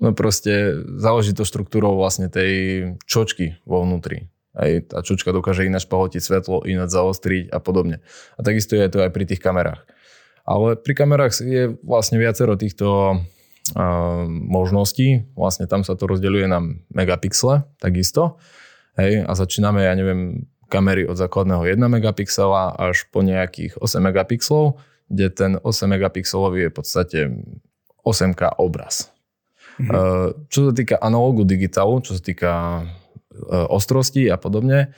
No 0.00 0.16
proste 0.16 0.82
záleží 0.98 1.36
to 1.36 1.46
štruktúrou 1.46 1.94
vlastne 1.94 2.32
tej 2.32 2.84
čočky 3.04 3.60
vo 3.68 3.84
vnútri. 3.84 4.32
Aj 4.52 4.68
tá 4.84 5.00
čočka 5.00 5.32
dokáže 5.32 5.64
ináč 5.64 5.88
pohotiť 5.88 6.20
svetlo, 6.20 6.64
ináč 6.68 6.92
zaostriť 6.92 7.52
a 7.52 7.58
podobne. 7.60 8.04
A 8.36 8.40
takisto 8.44 8.76
je 8.76 8.84
to 8.88 9.00
aj 9.00 9.12
pri 9.12 9.24
tých 9.24 9.40
kamerách. 9.40 9.84
Ale 10.42 10.74
pri 10.74 10.92
kamerách 10.98 11.38
je 11.40 11.78
vlastne 11.86 12.18
viacero 12.18 12.58
týchto 12.58 13.16
uh, 13.16 14.24
možností. 14.28 15.30
Vlastne 15.38 15.70
tam 15.70 15.86
sa 15.86 15.94
to 15.94 16.04
rozdeľuje 16.10 16.46
na 16.50 16.60
megapixle, 16.92 17.64
takisto. 17.78 18.42
Hej, 18.98 19.24
a 19.24 19.32
začíname, 19.32 19.86
ja 19.86 19.94
neviem, 19.96 20.51
kamery 20.72 21.04
od 21.04 21.20
základného 21.20 21.76
1 21.76 21.76
megapixela 21.84 22.72
až 22.80 23.04
po 23.12 23.20
nejakých 23.20 23.76
8 23.76 24.00
megapixlov, 24.00 24.80
kde 25.12 25.26
ten 25.28 25.52
8 25.60 25.68
megapixelový 25.84 26.64
je 26.64 26.70
v 26.72 26.76
podstate 26.76 27.18
8K 28.00 28.56
obraz. 28.56 29.12
Mm-hmm. 29.76 30.48
Čo 30.48 30.60
sa 30.68 30.72
týka 30.72 30.96
analógu 30.96 31.44
digitálu, 31.44 32.00
čo 32.00 32.16
sa 32.16 32.22
týka 32.24 32.52
eh, 32.80 33.66
ostrosti 33.68 34.32
a 34.32 34.40
podobne, 34.40 34.96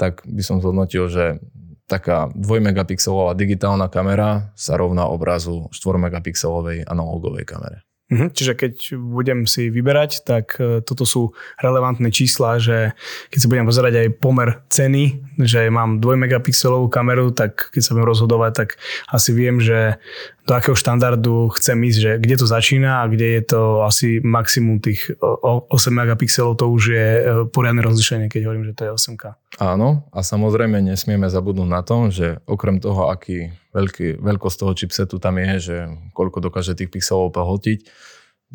tak 0.00 0.24
by 0.24 0.40
som 0.40 0.64
zhodnotil, 0.64 1.12
že 1.12 1.36
taká 1.84 2.32
2 2.32 2.40
megapixelová 2.72 3.36
digitálna 3.36 3.92
kamera 3.92 4.54
sa 4.56 4.80
rovná 4.80 5.04
obrazu 5.04 5.68
4 5.68 6.00
megapixelovej 6.00 6.88
analógovej 6.88 7.44
kamere. 7.44 7.84
Mhm, 8.10 8.34
čiže 8.34 8.58
keď 8.58 8.74
budem 8.98 9.46
si 9.46 9.70
vyberať, 9.70 10.26
tak 10.26 10.58
e, 10.58 10.82
toto 10.82 11.06
sú 11.06 11.30
relevantné 11.62 12.10
čísla, 12.10 12.58
že 12.58 12.98
keď 13.30 13.38
sa 13.38 13.46
budem 13.46 13.66
pozerať 13.70 13.94
aj 14.02 14.08
pomer 14.18 14.58
ceny, 14.66 15.22
že 15.38 15.70
mám 15.70 16.02
2 16.02 16.18
megapixelovú 16.18 16.90
kameru, 16.90 17.30
tak 17.30 17.70
keď 17.70 17.82
sa 17.86 17.94
budem 17.94 18.10
rozhodovať, 18.10 18.52
tak 18.52 18.68
asi 19.14 19.30
viem, 19.30 19.62
že 19.62 20.02
do 20.46 20.52
akého 20.56 20.76
štandardu 20.76 21.52
chcem 21.56 21.76
ísť, 21.84 21.98
že 21.98 22.10
kde 22.18 22.34
to 22.40 22.46
začína 22.48 23.04
a 23.04 23.08
kde 23.08 23.38
je 23.38 23.42
to 23.54 23.84
asi 23.84 24.18
maximum 24.24 24.80
tých 24.80 25.12
8 25.20 25.70
megapixelov, 25.92 26.56
to 26.56 26.66
už 26.68 26.82
je 26.90 27.06
e, 27.06 27.22
poriadne 27.52 27.84
rozlišenie, 27.84 28.26
keď 28.32 28.48
hovorím, 28.48 28.66
že 28.72 28.76
to 28.76 28.82
je 28.88 28.90
8K. 28.96 29.22
Áno, 29.60 30.08
a 30.10 30.20
samozrejme 30.24 30.80
nesmieme 30.80 31.28
zabudnúť 31.28 31.68
na 31.68 31.82
tom, 31.84 32.08
že 32.08 32.40
okrem 32.48 32.80
toho, 32.80 33.12
aký 33.12 33.52
veľký, 33.76 34.18
veľkosť 34.18 34.56
toho 34.56 34.72
chipsetu 34.74 35.16
tam 35.22 35.38
je, 35.38 35.50
že 35.60 35.76
koľko 36.16 36.40
dokáže 36.40 36.74
tých 36.74 36.90
pixelov 36.90 37.30
pohltiť, 37.30 37.86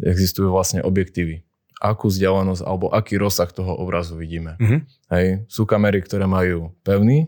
existujú 0.03 0.51
vlastne 0.51 0.83
objektívy. 0.83 1.45
Akú 1.79 2.07
vzdialenosť 2.07 2.63
alebo 2.63 2.91
aký 2.91 3.19
rozsah 3.19 3.51
toho 3.51 3.75
obrazu 3.75 4.15
vidíme. 4.15 4.55
Mm-hmm. 4.59 4.79
Hej, 5.11 5.27
sú 5.47 5.67
kamery, 5.67 6.03
ktoré 6.03 6.25
majú 6.25 6.71
pevný 6.83 7.27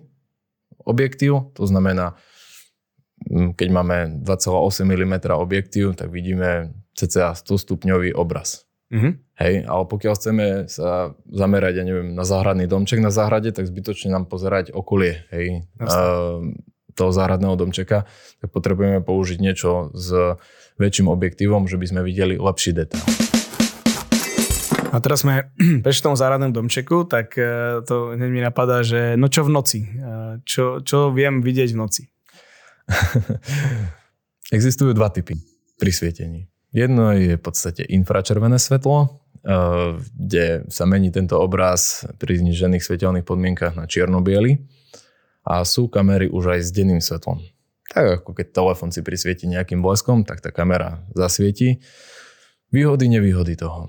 objektív, 0.88 1.52
to 1.52 1.68
znamená, 1.68 2.16
keď 3.30 3.68
máme 3.72 3.98
2,8 4.24 4.86
mm 4.86 5.16
objektív, 5.34 5.98
tak 5.98 6.14
vidíme 6.14 6.74
cca 6.96 7.34
100 7.34 7.44
stupňový 7.46 8.14
obraz. 8.14 8.66
Mm-hmm. 8.88 9.14
Hej, 9.38 9.54
ale 9.68 9.84
pokiaľ 9.84 10.14
chceme 10.16 10.46
sa 10.72 11.12
zamerať, 11.28 11.74
ja 11.78 11.84
neviem, 11.84 12.16
na 12.16 12.24
záhradný 12.24 12.66
domček 12.72 13.04
na 13.04 13.12
záhrade, 13.12 13.52
tak 13.52 13.68
zbytočne 13.68 14.16
nám 14.16 14.32
pozerať 14.32 14.72
okolie. 14.72 15.28
Hej. 15.30 15.68
Uh, 15.78 16.56
toho 16.98 17.14
záhradného 17.14 17.54
domčeka, 17.54 18.10
tak 18.42 18.50
potrebujeme 18.50 19.06
použiť 19.06 19.38
niečo 19.38 19.94
s 19.94 20.10
väčším 20.82 21.14
objektívom, 21.14 21.70
že 21.70 21.78
by 21.78 21.86
sme 21.86 22.02
videli 22.02 22.42
lepší 22.42 22.74
detail. 22.74 23.06
A 24.90 24.98
teraz 24.98 25.22
sme 25.22 25.46
prešli 25.86 26.10
tomu 26.10 26.18
záhradnom 26.18 26.50
domčeku, 26.50 27.06
tak 27.06 27.38
e, 27.38 27.86
to 27.86 28.18
hneď 28.18 28.30
mi 28.34 28.42
napadá, 28.42 28.82
že 28.82 29.14
no 29.14 29.30
čo 29.30 29.46
v 29.46 29.54
noci? 29.54 29.80
E, 29.86 30.42
čo, 30.42 30.82
čo 30.82 31.14
viem 31.14 31.46
vidieť 31.46 31.70
v 31.76 31.78
noci? 31.78 32.04
Existujú 34.58 34.96
dva 34.96 35.12
typy 35.12 35.36
pri 35.76 35.92
svietení. 35.92 36.48
Jedno 36.72 37.16
je 37.16 37.40
v 37.40 37.44
podstate 37.44 37.84
infračervené 37.88 38.60
svetlo, 38.60 38.98
e, 39.04 39.08
kde 40.16 40.68
sa 40.68 40.84
mení 40.84 41.12
tento 41.12 41.40
obraz 41.40 42.04
pri 42.20 42.40
znižených 42.40 42.84
svetelných 42.84 43.28
podmienkach 43.28 43.76
na 43.76 43.88
čierno 43.88 44.20
a 45.48 45.64
sú 45.64 45.88
kamery 45.88 46.28
už 46.28 46.60
aj 46.60 46.60
s 46.60 46.70
denným 46.76 47.00
svetlom. 47.00 47.40
Tak 47.88 48.20
ako 48.24 48.36
keď 48.36 48.52
telefon 48.52 48.92
si 48.92 49.00
prisvieti 49.00 49.48
nejakým 49.48 49.80
bleskom, 49.80 50.28
tak 50.28 50.44
tá 50.44 50.52
kamera 50.52 51.08
zasvieti. 51.16 51.80
Výhody, 52.68 53.08
nevýhody 53.08 53.56
toho. 53.56 53.88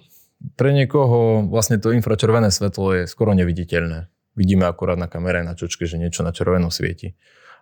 Pre 0.54 0.70
niekoho 0.70 1.42
vlastne 1.50 1.82
to 1.82 1.90
infračervené 1.90 2.54
svetlo 2.54 2.94
je 2.94 3.10
skoro 3.10 3.34
neviditeľné. 3.34 4.06
Vidíme 4.38 4.70
akurát 4.70 4.94
na 4.94 5.10
kamere 5.10 5.42
na 5.42 5.58
čočke, 5.58 5.82
že 5.82 5.98
niečo 5.98 6.22
na 6.22 6.30
červeno 6.30 6.70
svieti. 6.70 7.18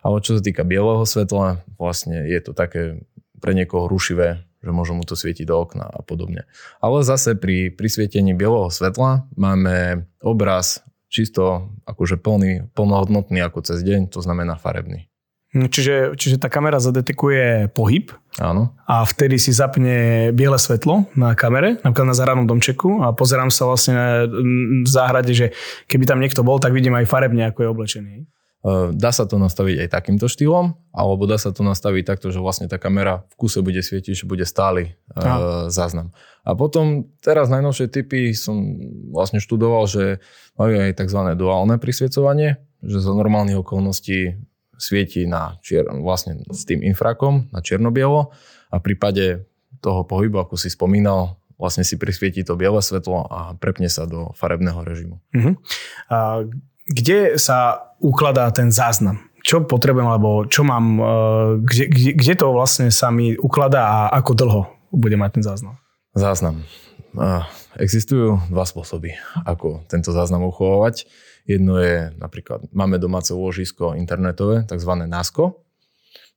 Ale 0.07 0.23
čo 0.23 0.39
sa 0.39 0.41
týka 0.41 0.63
bieleho 0.63 1.03
svetla, 1.03 1.67
vlastne 1.75 2.23
je 2.23 2.39
to 2.39 2.55
také 2.55 3.03
pre 3.43 3.51
niekoho 3.51 3.91
rušivé, 3.91 4.47
že 4.63 4.71
môžu 4.71 4.95
mu 4.95 5.03
to 5.03 5.19
svietiť 5.19 5.43
do 5.43 5.59
okna 5.59 5.83
a 5.83 5.99
podobne. 5.99 6.47
Ale 6.79 7.03
zase 7.03 7.35
pri 7.35 7.75
prisvietení 7.75 8.31
bieleho 8.31 8.71
svetla 8.71 9.27
máme 9.35 10.07
obraz 10.23 10.79
čisto 11.11 11.75
akože 11.83 12.23
plný, 12.23 12.71
plnohodnotný 12.71 13.43
ako 13.43 13.67
cez 13.67 13.83
deň, 13.83 14.07
to 14.07 14.23
znamená 14.23 14.55
farebný. 14.55 15.11
Hm, 15.55 15.71
čiže, 15.71 15.95
čiže 16.19 16.39
tá 16.39 16.51
kamera 16.51 16.79
zadetekuje 16.79 17.71
pohyb 17.71 18.11
Áno. 18.35 18.75
a 18.83 19.07
vtedy 19.07 19.39
si 19.39 19.55
zapne 19.55 20.29
biele 20.35 20.59
svetlo 20.59 21.07
na 21.15 21.35
kamere, 21.39 21.79
napríklad 21.83 22.07
na 22.11 22.15
záhradnom 22.15 22.47
domčeku 22.47 22.99
a 23.03 23.15
pozerám 23.15 23.47
sa 23.47 23.63
vlastne 23.63 24.27
v 24.83 24.87
záhrade, 24.87 25.31
že 25.31 25.55
keby 25.87 26.03
tam 26.03 26.19
niekto 26.19 26.43
bol, 26.43 26.59
tak 26.59 26.75
vidím 26.75 26.99
aj 26.99 27.07
farebne, 27.07 27.47
ako 27.47 27.63
je 27.63 27.71
oblečený. 27.71 28.13
Dá 28.91 29.15
sa 29.15 29.23
to 29.23 29.39
nastaviť 29.39 29.87
aj 29.87 29.89
takýmto 29.95 30.27
štýlom, 30.27 30.75
alebo 30.91 31.23
dá 31.23 31.39
sa 31.39 31.55
to 31.55 31.63
nastaviť 31.63 32.03
takto, 32.03 32.35
že 32.35 32.43
vlastne 32.43 32.67
tá 32.67 32.75
kamera 32.75 33.23
v 33.31 33.35
kuse 33.39 33.63
bude 33.63 33.79
svietiť, 33.79 34.11
že 34.11 34.25
bude 34.27 34.43
stály 34.43 34.99
Aha. 35.15 35.71
záznam. 35.71 36.11
A 36.43 36.51
potom 36.51 37.07
teraz 37.23 37.47
najnovšie 37.47 37.87
typy 37.87 38.35
som 38.35 38.59
vlastne 39.15 39.39
študoval, 39.39 39.87
že 39.87 40.19
majú 40.59 40.83
aj 40.83 40.99
tzv. 40.99 41.21
duálne 41.39 41.79
prisviecovanie, 41.79 42.59
že 42.83 42.99
za 42.99 43.15
normálnych 43.15 43.63
okolností 43.63 44.35
svieti 44.75 45.23
na 45.23 45.55
čier, 45.63 45.87
vlastne 46.03 46.43
s 46.51 46.67
tým 46.67 46.83
infrakom 46.83 47.47
na 47.55 47.63
čierno-bielo 47.63 48.35
a 48.67 48.75
v 48.77 48.83
prípade 48.83 49.47
toho 49.79 50.03
pohybu, 50.03 50.43
ako 50.43 50.59
si 50.59 50.67
spomínal, 50.67 51.39
vlastne 51.55 51.87
si 51.87 51.95
prisvieti 51.95 52.43
to 52.43 52.59
biele 52.59 52.83
svetlo 52.83 53.31
a 53.31 53.39
prepne 53.55 53.87
sa 53.87 54.03
do 54.03 54.35
farebného 54.35 54.83
režimu. 54.83 55.15
Uh-huh. 55.33 55.55
A 56.11 56.43
kde 56.87 57.39
sa 57.39 57.86
ukladá 58.01 58.49
ten 58.53 58.73
záznam? 58.73 59.23
Čo 59.41 59.63
potrebujem, 59.63 60.07
alebo 60.07 60.43
čo 60.49 60.67
mám, 60.67 60.85
e, 60.99 61.03
kde, 61.63 61.85
kde, 61.87 62.11
kde 62.17 62.33
to 62.35 62.47
vlastne 62.51 62.91
sa 62.91 63.13
mi 63.13 63.37
ukladá 63.37 63.83
a 63.85 63.97
ako 64.19 64.31
dlho 64.35 64.61
bude 64.91 65.15
mať 65.15 65.39
ten 65.39 65.43
záznam? 65.43 65.75
Záznam. 66.17 66.65
Existujú 67.77 68.41
dva 68.51 68.65
spôsoby, 68.67 69.15
ako 69.45 69.85
tento 69.89 70.13
záznam 70.13 70.45
uchovávať. 70.45 71.07
Jedno 71.47 71.79
je 71.79 72.11
napríklad, 72.19 72.67
máme 72.75 72.99
domáce 72.99 73.31
úložisko 73.31 73.95
internetové, 73.95 74.67
tzv. 74.67 74.91
NASCO. 75.07 75.63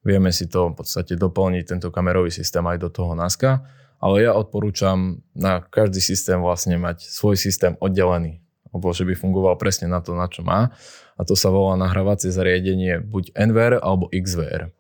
Vieme 0.07 0.33
si 0.33 0.49
to 0.49 0.73
v 0.73 0.81
podstate 0.81 1.19
doplniť, 1.19 1.76
tento 1.76 1.88
kamerový 1.93 2.33
systém 2.33 2.64
aj 2.64 2.79
do 2.81 2.88
toho 2.88 3.12
NASCA 3.12 3.61
ale 4.00 4.25
ja 4.25 4.33
odporúčam 4.33 5.21
na 5.37 5.61
každý 5.61 6.00
systém 6.00 6.40
vlastne 6.40 6.81
mať 6.81 7.05
svoj 7.05 7.37
systém 7.37 7.76
oddelený, 7.76 8.40
alebo 8.73 8.97
že 8.97 9.05
by 9.05 9.12
fungoval 9.12 9.61
presne 9.61 9.93
na 9.93 10.00
to, 10.00 10.17
na 10.17 10.26
čo 10.26 10.40
má. 10.40 10.73
A 11.21 11.29
to 11.29 11.37
sa 11.37 11.53
volá 11.53 11.77
nahrávacie 11.77 12.33
zariadenie 12.33 13.05
buď 13.05 13.37
NVR 13.37 13.77
alebo 13.85 14.09
XVR. 14.09 14.73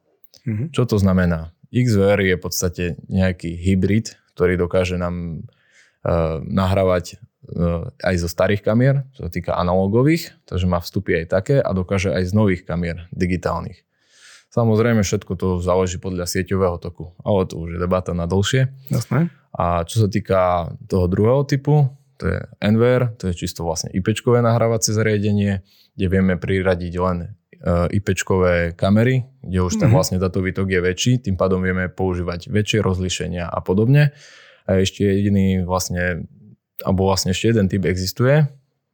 Mm-hmm. 0.48 0.72
Čo 0.72 0.88
to 0.88 0.96
znamená? 0.96 1.52
XVR 1.68 2.16
je 2.24 2.34
v 2.40 2.42
podstate 2.42 2.84
nejaký 3.12 3.52
hybrid, 3.60 4.16
ktorý 4.32 4.56
dokáže 4.56 4.96
nám 4.96 5.44
uh, 5.44 6.40
nahrávať 6.40 7.20
uh, 7.52 7.92
aj 8.00 8.14
zo 8.24 8.28
starých 8.32 8.64
kamier, 8.64 9.04
čo 9.12 9.28
sa 9.28 9.30
týka 9.30 9.52
analogových, 9.52 10.32
takže 10.48 10.64
má 10.64 10.80
vstupy 10.80 11.20
aj 11.20 11.26
také 11.28 11.56
a 11.60 11.70
dokáže 11.76 12.08
aj 12.08 12.24
z 12.24 12.32
nových 12.32 12.64
kamier 12.64 13.04
digitálnych. 13.12 13.84
Samozrejme, 14.50 15.04
všetko 15.06 15.32
to 15.38 15.48
záleží 15.62 16.02
podľa 16.02 16.26
sieťového 16.26 16.80
toku, 16.82 17.14
ale 17.22 17.46
to 17.46 17.60
už 17.60 17.76
je 17.76 17.78
debata 17.78 18.16
na 18.16 18.26
dlhšie. 18.26 18.66
Jasné. 18.90 19.30
A 19.54 19.86
čo 19.86 20.02
sa 20.02 20.08
týka 20.10 20.72
toho 20.90 21.06
druhého 21.06 21.46
typu, 21.46 21.86
to 22.20 22.28
je 22.28 22.38
NVR, 22.60 23.16
to 23.16 23.32
je 23.32 23.34
čisto 23.34 23.64
vlastne 23.64 23.88
IP-čkové 23.96 24.44
nahrávacie 24.44 24.92
zariadenie, 24.92 25.64
kde 25.96 26.06
vieme 26.12 26.36
priradiť 26.36 26.94
len 27.00 27.18
e, 27.24 27.28
IP-čkové 27.96 28.76
kamery, 28.76 29.24
kde 29.40 29.58
už 29.64 29.80
ten 29.80 29.88
mm-hmm. 29.88 29.96
vlastne 29.96 30.20
datový 30.20 30.52
tok 30.52 30.68
je 30.68 30.80
väčší, 30.84 31.12
tým 31.24 31.40
pádom 31.40 31.64
vieme 31.64 31.88
používať 31.88 32.52
väčšie 32.52 32.84
rozlíšenia 32.84 33.48
a 33.48 33.58
podobne. 33.64 34.12
A 34.68 34.84
ešte 34.84 35.08
jediný 35.08 35.64
vlastne, 35.64 36.28
alebo 36.84 37.08
vlastne 37.08 37.32
ešte 37.32 37.56
jeden 37.56 37.72
typ 37.72 37.88
existuje, 37.88 38.44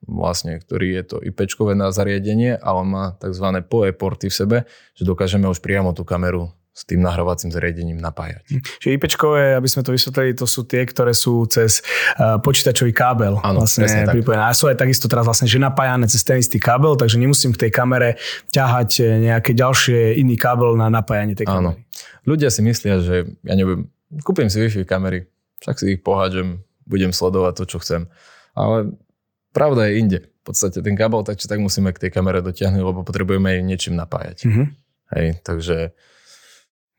vlastne, 0.06 0.62
ktorý 0.62 1.02
je 1.02 1.02
to 1.02 1.16
IP-čkové 1.18 1.74
zariadenie 1.90 2.54
a 2.54 2.78
on 2.78 2.86
má 2.86 3.04
tzv. 3.18 3.46
PoE 3.66 3.90
porty 3.90 4.30
v 4.30 4.38
sebe, 4.38 4.58
že 4.94 5.02
dokážeme 5.02 5.50
už 5.50 5.58
priamo 5.58 5.90
tú 5.90 6.06
kameru 6.06 6.54
s 6.76 6.84
tým 6.84 7.00
nahrávacím 7.00 7.48
zariadením 7.48 7.96
napájať. 7.96 8.44
Hm. 8.52 8.60
Čiže 8.84 8.90
IPčkové, 9.00 9.56
aby 9.56 9.64
sme 9.64 9.80
to 9.80 9.96
vysvetlili, 9.96 10.36
to 10.36 10.44
sú 10.44 10.68
tie, 10.68 10.84
ktoré 10.84 11.16
sú 11.16 11.48
cez 11.48 11.80
uh, 12.20 12.36
počítačový 12.36 12.92
kábel 12.92 13.40
Áno, 13.40 13.64
vlastne 13.64 13.88
pripojené. 14.04 14.44
A 14.44 14.52
sú 14.52 14.68
aj 14.68 14.76
takisto 14.76 15.08
teraz 15.08 15.24
vlastne 15.24 15.48
že 15.48 15.56
napájane 15.56 16.04
cez 16.04 16.20
ten 16.20 16.36
istý 16.36 16.60
kábel, 16.60 17.00
takže 17.00 17.16
nemusím 17.16 17.56
v 17.56 17.64
tej 17.64 17.70
kamere 17.72 18.20
ťahať 18.52 18.90
eh, 19.00 19.04
nejaké 19.32 19.56
ďalšie 19.56 20.20
iný 20.20 20.36
kábel 20.36 20.76
na 20.76 20.92
napájanie 20.92 21.32
tej 21.32 21.48
kamery. 21.48 21.80
Áno. 21.80 22.28
Ľudia 22.28 22.52
si 22.52 22.60
myslia, 22.60 23.00
že 23.00 23.24
ja 23.40 23.54
neviem, 23.56 23.88
kúpim 24.20 24.52
si 24.52 24.60
Wi-Fi 24.60 24.84
kamery, 24.84 25.24
však 25.64 25.80
si 25.80 25.84
ich 25.96 26.04
pohádžem, 26.04 26.60
budem 26.84 27.16
sledovať 27.16 27.64
to, 27.64 27.64
čo 27.72 27.78
chcem. 27.80 28.12
Ale 28.52 28.92
Pravda 29.56 29.88
je 29.88 29.92
inde. 29.96 30.18
V 30.44 30.52
podstate 30.52 30.84
ten 30.84 30.92
kábel 30.92 31.24
tak 31.24 31.40
či 31.40 31.48
tak 31.48 31.56
musíme 31.64 31.88
k 31.96 32.06
tej 32.06 32.10
kamere 32.12 32.44
dotiahnuť, 32.44 32.82
lebo 32.84 33.00
potrebujeme 33.00 33.56
aj 33.56 33.60
niečím 33.64 33.96
napájať. 33.96 34.44
Mm-hmm. 34.44 34.66
Hej, 35.16 35.26
takže... 35.40 35.96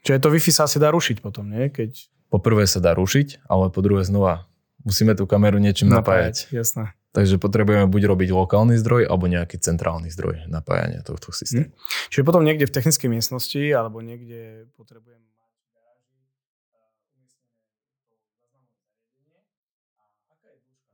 Čiže 0.07 0.23
to 0.23 0.31
Wi-Fi 0.31 0.51
sa 0.55 0.63
asi 0.71 0.79
dá 0.79 0.87
rušiť 0.87 1.19
potom, 1.19 1.51
nie? 1.51 1.67
Keď... 1.67 2.07
Po 2.31 2.39
prvé 2.39 2.63
sa 2.63 2.79
dá 2.79 2.95
rušiť, 2.95 3.43
ale 3.51 3.67
po 3.67 3.83
druhé 3.83 4.07
znova 4.07 4.47
musíme 4.87 5.11
tú 5.19 5.27
kameru 5.27 5.59
niečím 5.59 5.91
napájať. 5.91 6.47
napájať. 6.47 6.55
Jasné. 6.55 6.83
Takže 7.11 7.35
potrebujeme 7.41 7.89
buď 7.91 8.13
robiť 8.13 8.29
lokálny 8.31 8.79
zdroj, 8.79 9.09
alebo 9.09 9.27
nejaký 9.27 9.59
centrálny 9.59 10.07
zdroj 10.13 10.47
napájania 10.47 11.03
tohto 11.03 11.35
systému. 11.35 11.73
Mm. 11.73 12.07
Čiže 12.13 12.23
potom 12.23 12.45
niekde 12.47 12.69
v 12.69 12.75
technickej 12.77 13.09
miestnosti, 13.11 13.63
alebo 13.73 13.99
niekde 13.99 14.71
potrebujem 14.79 15.19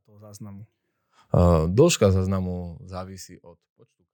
toho 0.09 0.17
záznamu? 0.17 0.65
Dĺžka 1.69 2.13
záznamu 2.13 2.77
závisí 2.85 3.41
od 3.41 3.57
počtu 3.73 4.05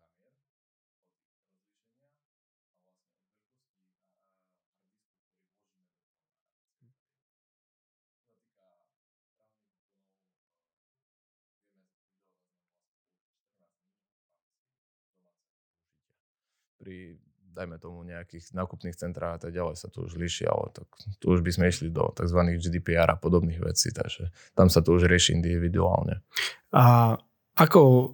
Pri 16.90 17.22
dajme 17.54 17.78
tomu 17.78 18.02
nejakých 18.02 18.50
nákupných 18.58 18.98
centrách 18.98 19.38
a 19.38 19.40
tak 19.46 19.54
ďalej 19.54 19.78
sa 19.78 19.94
to 19.94 20.10
už 20.10 20.18
líši, 20.18 20.50
ale 20.50 20.74
tak 20.74 20.90
tu 21.22 21.30
už 21.30 21.46
by 21.46 21.54
sme 21.54 21.70
išli 21.70 21.94
do 21.94 22.10
tzv. 22.18 22.40
GDPR 22.58 23.14
a 23.14 23.22
podobných 23.22 23.62
vecí, 23.62 23.94
takže 23.94 24.34
tam 24.58 24.74
sa 24.74 24.82
to 24.82 24.98
už 24.98 25.06
rieši 25.06 25.38
individuálne. 25.38 26.26
A 26.74 27.14
ako, 27.54 27.82
e, 27.86 28.06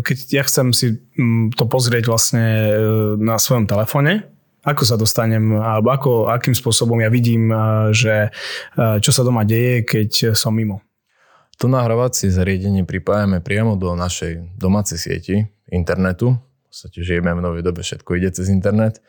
keď 0.00 0.16
ja 0.32 0.42
chcem 0.48 0.72
si 0.72 0.96
mm, 0.96 1.52
to 1.60 1.68
pozrieť 1.68 2.08
vlastne 2.08 2.40
e, 2.40 2.72
na 3.20 3.36
svojom 3.36 3.68
telefóne, 3.68 4.32
ako 4.64 4.82
sa 4.88 4.96
dostanem, 4.96 5.60
alebo 5.60 5.92
ako, 5.92 6.10
akým 6.32 6.56
spôsobom 6.56 6.96
ja 7.04 7.12
vidím, 7.12 7.52
e, 7.52 7.92
že 7.92 8.32
čo 8.78 9.12
sa 9.12 9.20
doma 9.20 9.44
deje, 9.44 9.84
keď 9.84 10.32
som 10.32 10.56
mimo? 10.56 10.80
To 11.60 11.68
nahrávacie 11.68 12.32
zariadenie 12.32 12.88
pripájame 12.88 13.44
priamo 13.44 13.76
do 13.76 13.92
našej 13.92 14.56
domácej 14.56 14.96
sieti 14.96 15.36
internetu. 15.68 16.40
Podstate 16.72 17.04
žijeme 17.04 17.36
v 17.36 17.44
novej 17.44 17.60
dobe, 17.60 17.84
všetko 17.84 18.16
ide 18.16 18.32
cez 18.32 18.48
internet. 18.48 19.04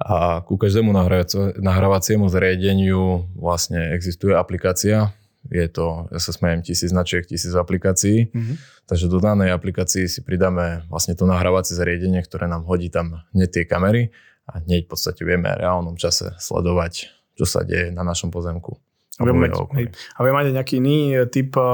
A 0.00 0.40
ku 0.48 0.56
každému 0.56 0.96
nahrávaciemu 1.60 2.24
zariadeniu 2.32 3.28
vlastne 3.36 3.92
existuje 3.92 4.32
aplikácia, 4.32 5.12
je 5.52 5.68
to, 5.68 6.08
ja 6.08 6.18
sa 6.18 6.32
smejem, 6.32 6.64
tisíc 6.64 6.90
značiek, 6.90 7.22
tisíc 7.22 7.52
aplikácií. 7.52 8.32
Mm-hmm. 8.32 8.56
Takže 8.88 9.06
do 9.12 9.20
danej 9.20 9.52
aplikácii 9.52 10.08
si 10.08 10.24
pridáme 10.24 10.88
vlastne 10.88 11.12
to 11.12 11.28
nahrávacie 11.28 11.76
zariadenie, 11.76 12.24
ktoré 12.24 12.48
nám 12.48 12.64
hodí 12.64 12.88
tam 12.88 13.22
hneď 13.36 13.48
tie 13.52 13.64
kamery 13.68 14.10
a 14.48 14.64
hneď 14.64 14.88
v 14.88 14.90
podstate 14.90 15.22
vieme 15.22 15.52
v 15.52 15.60
reálnom 15.62 16.00
čase 16.00 16.32
sledovať, 16.40 17.12
čo 17.36 17.44
sa 17.44 17.60
deje 17.62 17.92
na 17.92 18.02
našom 18.02 18.32
pozemku. 18.32 18.80
A 19.16 19.24
viem, 19.24 19.48
mať, 19.48 19.56
a 19.88 20.20
viem 20.28 20.34
mať 20.36 20.46
nejaký 20.52 20.74
iný 20.76 20.98
e, 21.16 21.24
typ 21.24 21.56
e, 21.56 21.64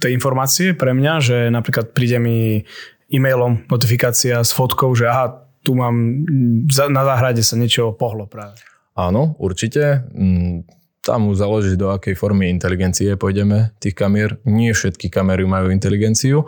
tej 0.00 0.16
informácie 0.16 0.72
pre 0.72 0.96
mňa, 0.96 1.12
že 1.20 1.36
napríklad 1.52 1.92
príde 1.92 2.16
mi 2.16 2.64
e-mailom 3.10 3.66
notifikácia 3.70 4.42
s 4.42 4.50
fotkou, 4.50 4.94
že 4.94 5.06
aha, 5.06 5.46
tu 5.66 5.74
mám, 5.74 6.22
na 6.70 7.02
záhrade 7.02 7.42
sa 7.42 7.58
niečo 7.58 7.90
pohlo 7.94 8.30
práve. 8.30 8.58
Áno, 8.94 9.34
určite. 9.42 10.06
Mm, 10.14 10.62
tam 11.02 11.30
už 11.30 11.38
záleží, 11.38 11.74
do 11.78 11.90
akej 11.90 12.18
formy 12.18 12.50
inteligencie 12.50 13.14
pôjdeme 13.18 13.74
tých 13.78 13.94
kamier. 13.94 14.38
Nie 14.42 14.74
všetky 14.74 15.10
kamery 15.10 15.46
majú 15.46 15.70
inteligenciu, 15.70 16.46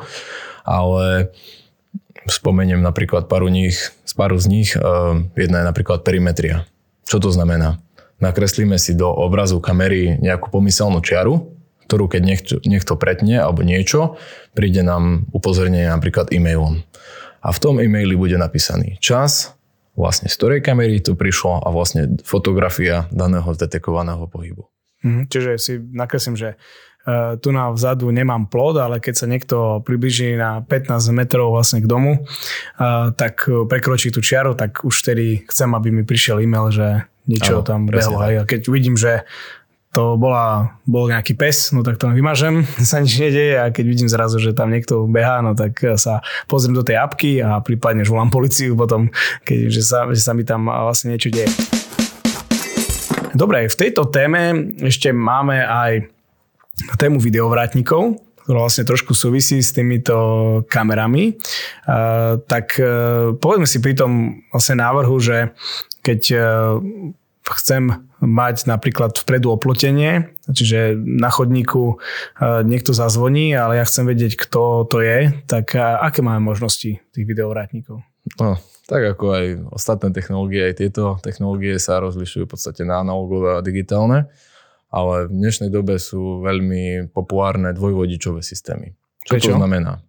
ale 0.67 1.31
spomeniem 2.27 2.83
napríklad 2.83 3.31
pár, 3.31 3.47
nich, 3.51 3.95
z 4.03 4.13
paru 4.15 4.39
z 4.39 4.47
nich. 4.51 4.71
Uh, 4.75 5.27
jedna 5.39 5.63
je 5.63 5.67
napríklad 5.71 6.03
perimetria. 6.03 6.67
Čo 7.07 7.23
to 7.23 7.31
znamená? 7.31 7.79
Nakreslíme 8.19 8.79
si 8.83 8.99
do 8.99 9.07
obrazu 9.07 9.63
kamery 9.63 10.19
nejakú 10.19 10.51
pomyselnú 10.51 10.99
čiaru, 10.99 11.58
ktorú 11.89 12.13
keď 12.13 12.23
niekto, 12.23 12.55
niekto 12.69 13.01
pretne 13.01 13.41
alebo 13.41 13.65
niečo, 13.65 14.21
príde 14.53 14.85
nám 14.85 15.25
upozornenie 15.33 15.89
napríklad 15.89 16.29
e-mailom. 16.29 16.85
A 17.41 17.49
v 17.49 17.59
tom 17.59 17.81
e-maili 17.81 18.13
bude 18.13 18.37
napísaný 18.37 19.01
čas, 19.01 19.57
vlastne 19.97 20.29
z 20.29 20.37
ktorej 20.37 20.61
kamery 20.61 21.01
to 21.01 21.17
prišlo 21.17 21.65
a 21.65 21.69
vlastne 21.73 22.21
fotografia 22.29 23.09
daného 23.09 23.49
detekovaného 23.57 24.29
pohybu. 24.29 24.69
Mhm, 25.03 25.23
čiže 25.33 25.51
si 25.57 25.73
nakreslím, 25.81 26.37
že 26.37 26.55
uh, 26.55 27.41
tu 27.41 27.55
na 27.55 27.71
vzadu 27.73 28.11
nemám 28.13 28.51
plod, 28.51 28.77
ale 28.79 29.01
keď 29.01 29.15
sa 29.15 29.27
niekto 29.31 29.81
približí 29.81 30.37
na 30.37 30.61
15 30.61 30.93
metrov 31.15 31.55
vlastne 31.55 31.81
k 31.81 31.89
domu, 31.89 32.21
uh, 32.21 33.15
tak 33.15 33.49
prekročí 33.49 34.13
tú 34.13 34.21
čiaru, 34.21 34.59
tak 34.59 34.85
už 34.85 34.95
vtedy 35.07 35.49
chcem, 35.49 35.71
aby 35.73 35.89
mi 35.89 36.03
prišiel 36.03 36.43
e-mail, 36.43 36.69
že 36.69 37.09
niečo 37.29 37.61
tam 37.61 37.87
behlo. 37.87 38.19
A 38.25 38.43
keď 38.49 38.73
uvidím, 38.73 38.97
že 38.97 39.29
to 39.99 40.15
bola, 40.15 40.79
bol 40.87 41.11
nejaký 41.11 41.35
pes, 41.35 41.75
no 41.75 41.83
tak 41.83 41.99
to 41.99 42.07
vymažem, 42.07 42.63
sa 42.91 43.03
nič 43.03 43.19
nedieje 43.19 43.59
a 43.59 43.75
keď 43.75 43.85
vidím 43.91 44.07
zrazu, 44.07 44.39
že 44.39 44.55
tam 44.55 44.71
niekto 44.71 45.11
behá, 45.11 45.43
no 45.43 45.59
tak 45.59 45.75
sa 45.99 46.23
pozriem 46.47 46.79
do 46.79 46.87
tej 46.87 47.03
apky 47.03 47.43
a 47.43 47.59
prípadne 47.59 48.07
už 48.07 48.15
volám 48.15 48.31
policiu 48.31 48.79
potom, 48.79 49.11
keď, 49.43 49.59
že, 49.75 49.83
sa, 49.83 50.07
že 50.15 50.23
sa 50.23 50.39
mi 50.39 50.47
tam 50.47 50.71
vlastne 50.71 51.19
niečo 51.19 51.35
deje. 51.35 51.51
Dobre, 53.35 53.67
v 53.67 53.75
tejto 53.75 54.07
téme 54.07 54.71
ešte 54.87 55.11
máme 55.11 55.67
aj 55.67 56.07
tému 56.95 57.19
videovrátnikov, 57.19 58.23
ktorá 58.47 58.65
vlastne 58.71 58.87
trošku 58.87 59.19
súvisí 59.19 59.59
s 59.59 59.75
týmito 59.75 60.15
kamerami. 60.71 61.35
Uh, 61.85 62.39
tak 62.47 62.79
uh, 62.79 63.35
povedzme 63.35 63.67
si 63.67 63.83
pri 63.83 63.99
tom 63.99 64.43
vlastne 64.55 64.79
návrhu, 64.79 65.19
že 65.19 65.53
keď 66.07 66.21
uh, 66.39 66.43
chcem 67.57 68.05
mať 68.19 68.67
napríklad 68.67 69.17
vpredu 69.17 69.55
oplotenie, 69.55 70.35
čiže 70.51 70.99
na 70.99 71.31
chodníku 71.31 71.95
e, 71.95 72.67
niekto 72.67 72.91
zazvoní, 72.93 73.55
ale 73.55 73.79
ja 73.79 73.85
chcem 73.87 74.05
vedieť, 74.05 74.37
kto 74.37 74.85
to 74.91 75.01
je, 75.01 75.33
tak 75.47 75.73
aké 75.79 76.21
máme 76.21 76.43
možnosti 76.43 76.99
tých 77.01 77.27
videovrátnikov? 77.27 78.03
No, 78.37 78.61
tak 78.89 79.05
ako 79.17 79.25
aj 79.33 79.47
ostatné 79.73 80.09
technológie, 80.13 80.69
aj 80.69 80.75
tieto 80.81 81.17
technológie 81.21 81.77
sa 81.81 82.01
rozlišujú 82.01 82.45
v 82.45 82.53
podstate 82.53 82.85
na 82.85 83.01
analogové 83.01 83.61
a 83.61 83.65
digitálne, 83.65 84.29
ale 84.89 85.29
v 85.29 85.33
dnešnej 85.33 85.69
dobe 85.69 86.01
sú 86.01 86.41
veľmi 86.41 87.13
populárne 87.13 87.73
dvojvodičové 87.77 88.41
systémy. 88.41 88.97
Čo 89.25 89.33
Prečo? 89.37 89.53
to 89.53 89.61
znamená? 89.61 90.01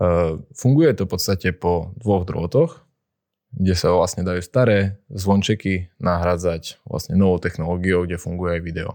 Uh, 0.00 0.42
funguje 0.56 0.90
to 0.96 1.06
v 1.06 1.12
podstate 1.12 1.48
po 1.54 1.94
dvoch 2.02 2.26
drôtoch, 2.26 2.82
kde 3.50 3.74
sa 3.74 3.90
vlastne 3.90 4.22
dajú 4.22 4.40
staré 4.42 5.02
zvončeky 5.10 5.90
nahradzať 5.98 6.78
vlastne 6.86 7.18
novou 7.18 7.42
technológiou, 7.42 8.06
kde 8.06 8.20
funguje 8.20 8.58
aj 8.58 8.62
video. 8.62 8.90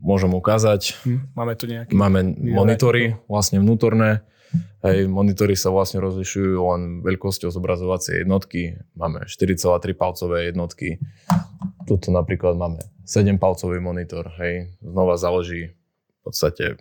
môžem 0.00 0.32
ukázať. 0.32 0.96
Hm, 1.04 1.20
máme 1.36 1.52
tu 1.58 1.64
nejaké... 1.68 1.92
Máme 1.92 2.32
monitory, 2.40 3.20
vlastne 3.28 3.60
vnútorné. 3.60 4.24
Hej, 4.80 5.06
monitory 5.06 5.54
sa 5.54 5.68
vlastne 5.70 6.00
rozlišujú 6.00 6.56
len 6.56 6.82
veľkosťou 7.04 7.52
zobrazovacej 7.52 8.24
jednotky. 8.24 8.80
Máme 8.96 9.28
4,3 9.28 9.94
palcové 9.94 10.50
jednotky. 10.50 10.98
Tuto 11.84 12.10
napríklad 12.10 12.56
máme 12.56 12.80
7 13.04 13.36
palcový 13.36 13.78
monitor. 13.78 14.32
Hej, 14.40 14.72
znova 14.80 15.20
záleží 15.20 15.76
v 15.76 16.20
podstate 16.24 16.80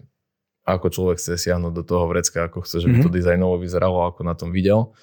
ako 0.69 0.88
človek 0.93 1.17
chce 1.17 1.50
siahnuť 1.50 1.74
do 1.74 1.84
toho 1.84 2.06
vrecka, 2.06 2.45
ako 2.45 2.62
chce, 2.62 2.86
že 2.86 2.88
by 2.89 2.98
to 3.02 3.10
mhm. 3.10 3.17
dizajnovo 3.17 3.56
vyzeralo, 3.58 4.06
ako 4.06 4.22
na 4.22 4.38
tom 4.38 4.54
videl. 4.54 4.93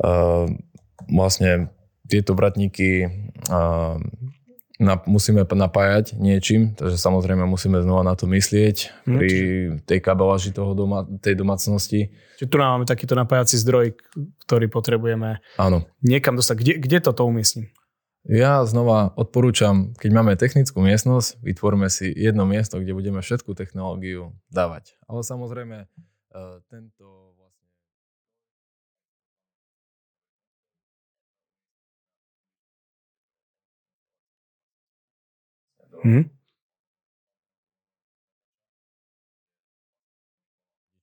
Uh, 0.00 0.48
vlastne 1.10 1.68
tieto 2.08 2.34
vratníky 2.34 3.06
uh, 3.50 3.96
na, 4.80 4.96
musíme 5.04 5.44
napájať 5.44 6.16
niečím, 6.16 6.72
takže 6.72 6.96
samozrejme 6.96 7.44
musíme 7.44 7.84
znova 7.84 8.00
na 8.00 8.16
to 8.16 8.24
myslieť 8.24 9.04
mm, 9.04 9.12
pri 9.12 9.30
tej 9.84 9.98
kabelaži 10.00 10.56
toho 10.56 10.72
doma, 10.72 11.04
tej 11.20 11.36
domácnosti. 11.36 12.08
Čiže 12.40 12.48
tu 12.48 12.56
máme 12.56 12.88
takýto 12.88 13.12
napájací 13.12 13.60
zdroj, 13.60 13.92
ktorý 14.48 14.72
potrebujeme 14.72 15.44
Áno. 15.60 15.84
niekam 16.00 16.32
dostať. 16.32 16.56
Kde, 16.56 16.72
kde 16.80 16.98
toto 17.04 17.28
umiestním? 17.28 17.68
Ja 18.24 18.64
znova 18.68 19.12
odporúčam, 19.16 19.96
keď 19.96 20.10
máme 20.12 20.32
technickú 20.36 20.80
miestnosť, 20.84 21.40
vytvorme 21.40 21.88
si 21.92 22.12
jedno 22.12 22.44
miesto, 22.44 22.80
kde 22.80 22.92
budeme 22.96 23.20
všetku 23.20 23.52
technológiu 23.56 24.36
dávať. 24.52 24.96
Ale 25.08 25.24
samozrejme, 25.24 25.88
uh, 25.88 26.60
tento 26.68 27.29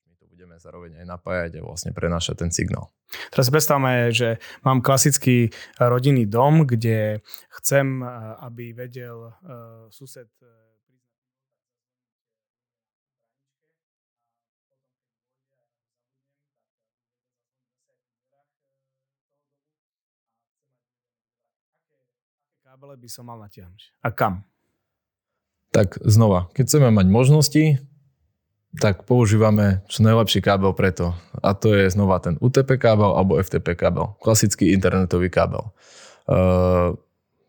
My 0.08 0.14
to 0.18 0.26
budeme 0.26 0.58
zároveň 0.58 0.98
aj 1.02 1.06
napájať 1.06 1.52
a 1.58 1.66
vlastne 1.66 1.94
prenášať 1.94 2.36
ten 2.46 2.52
signál. 2.52 2.90
Teraz 3.30 3.48
si 3.48 3.54
predstavme, 3.54 4.10
že 4.10 4.42
mám 4.66 4.82
klasický 4.82 5.54
rodinný 5.78 6.26
dom, 6.26 6.66
kde 6.66 7.22
chcem, 7.62 8.02
aby 8.42 8.74
vedel 8.74 9.32
uh, 9.32 9.88
sused 9.94 10.28
kábele 22.78 22.94
by 23.02 23.10
som 23.10 23.26
mal 23.26 23.42
natiahnuť. 23.42 24.06
A 24.06 24.14
kam? 24.14 24.46
Tak 25.78 26.02
znova, 26.02 26.50
keď 26.58 26.64
chceme 26.66 26.90
mať 26.90 27.06
možnosti, 27.06 27.66
tak 28.82 29.06
používame 29.06 29.86
čo 29.86 30.02
najlepší 30.02 30.42
kábel 30.42 30.74
preto. 30.74 31.14
A 31.38 31.54
to 31.54 31.70
je 31.78 31.86
znova 31.94 32.18
ten 32.18 32.34
UTP 32.42 32.82
kábel 32.82 33.14
alebo 33.14 33.38
FTP 33.38 33.78
kábel. 33.78 34.18
Klasický 34.18 34.74
internetový 34.74 35.30
kábel. 35.30 35.70
Uh, 36.26 36.98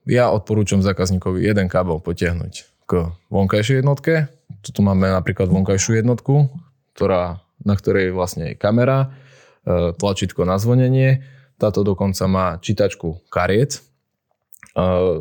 ja 0.05 0.29
odporúčam 0.29 0.85
zákazníkovi 0.85 1.41
jeden 1.41 1.73
kábel 1.73 2.05
potiahnuť 2.05 2.85
k 2.85 2.93
vonkajšej 3.33 3.81
jednotke. 3.81 4.29
Tu 4.61 4.81
máme 4.85 5.09
napríklad 5.09 5.49
vonkajšiu 5.49 6.05
jednotku, 6.05 6.53
ktorá, 7.01 7.41
na 7.65 7.75
ktorej 7.81 8.13
vlastne 8.13 8.53
je 8.53 8.61
kamera, 8.61 9.09
uh, 9.09 9.97
tlačítko 9.97 10.45
na 10.45 10.61
zvonenie. 10.61 11.25
Táto 11.57 11.81
dokonca 11.81 12.29
má 12.29 12.61
čítačku 12.61 13.25
kariet, 13.33 13.88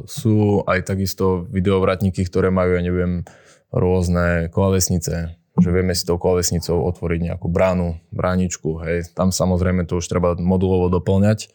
sú 0.05 0.63
aj 0.67 0.79
takisto 0.85 1.47
videovratníky, 1.49 2.25
ktoré 2.27 2.51
majú, 2.51 2.77
ja 2.77 2.83
neviem, 2.83 3.23
rôzne 3.71 4.47
klávesnice, 4.51 5.35
že 5.57 5.69
vieme 5.73 5.97
si 5.97 6.05
tou 6.05 6.21
klávesnicou 6.21 6.85
otvoriť 6.85 7.33
nejakú 7.33 7.47
bránu, 7.49 7.97
bráničku, 8.13 8.83
hej. 8.85 9.09
Tam 9.17 9.33
samozrejme 9.33 9.89
to 9.89 9.99
už 9.99 10.05
treba 10.07 10.37
modulovo 10.37 10.93
doplňať. 10.93 11.49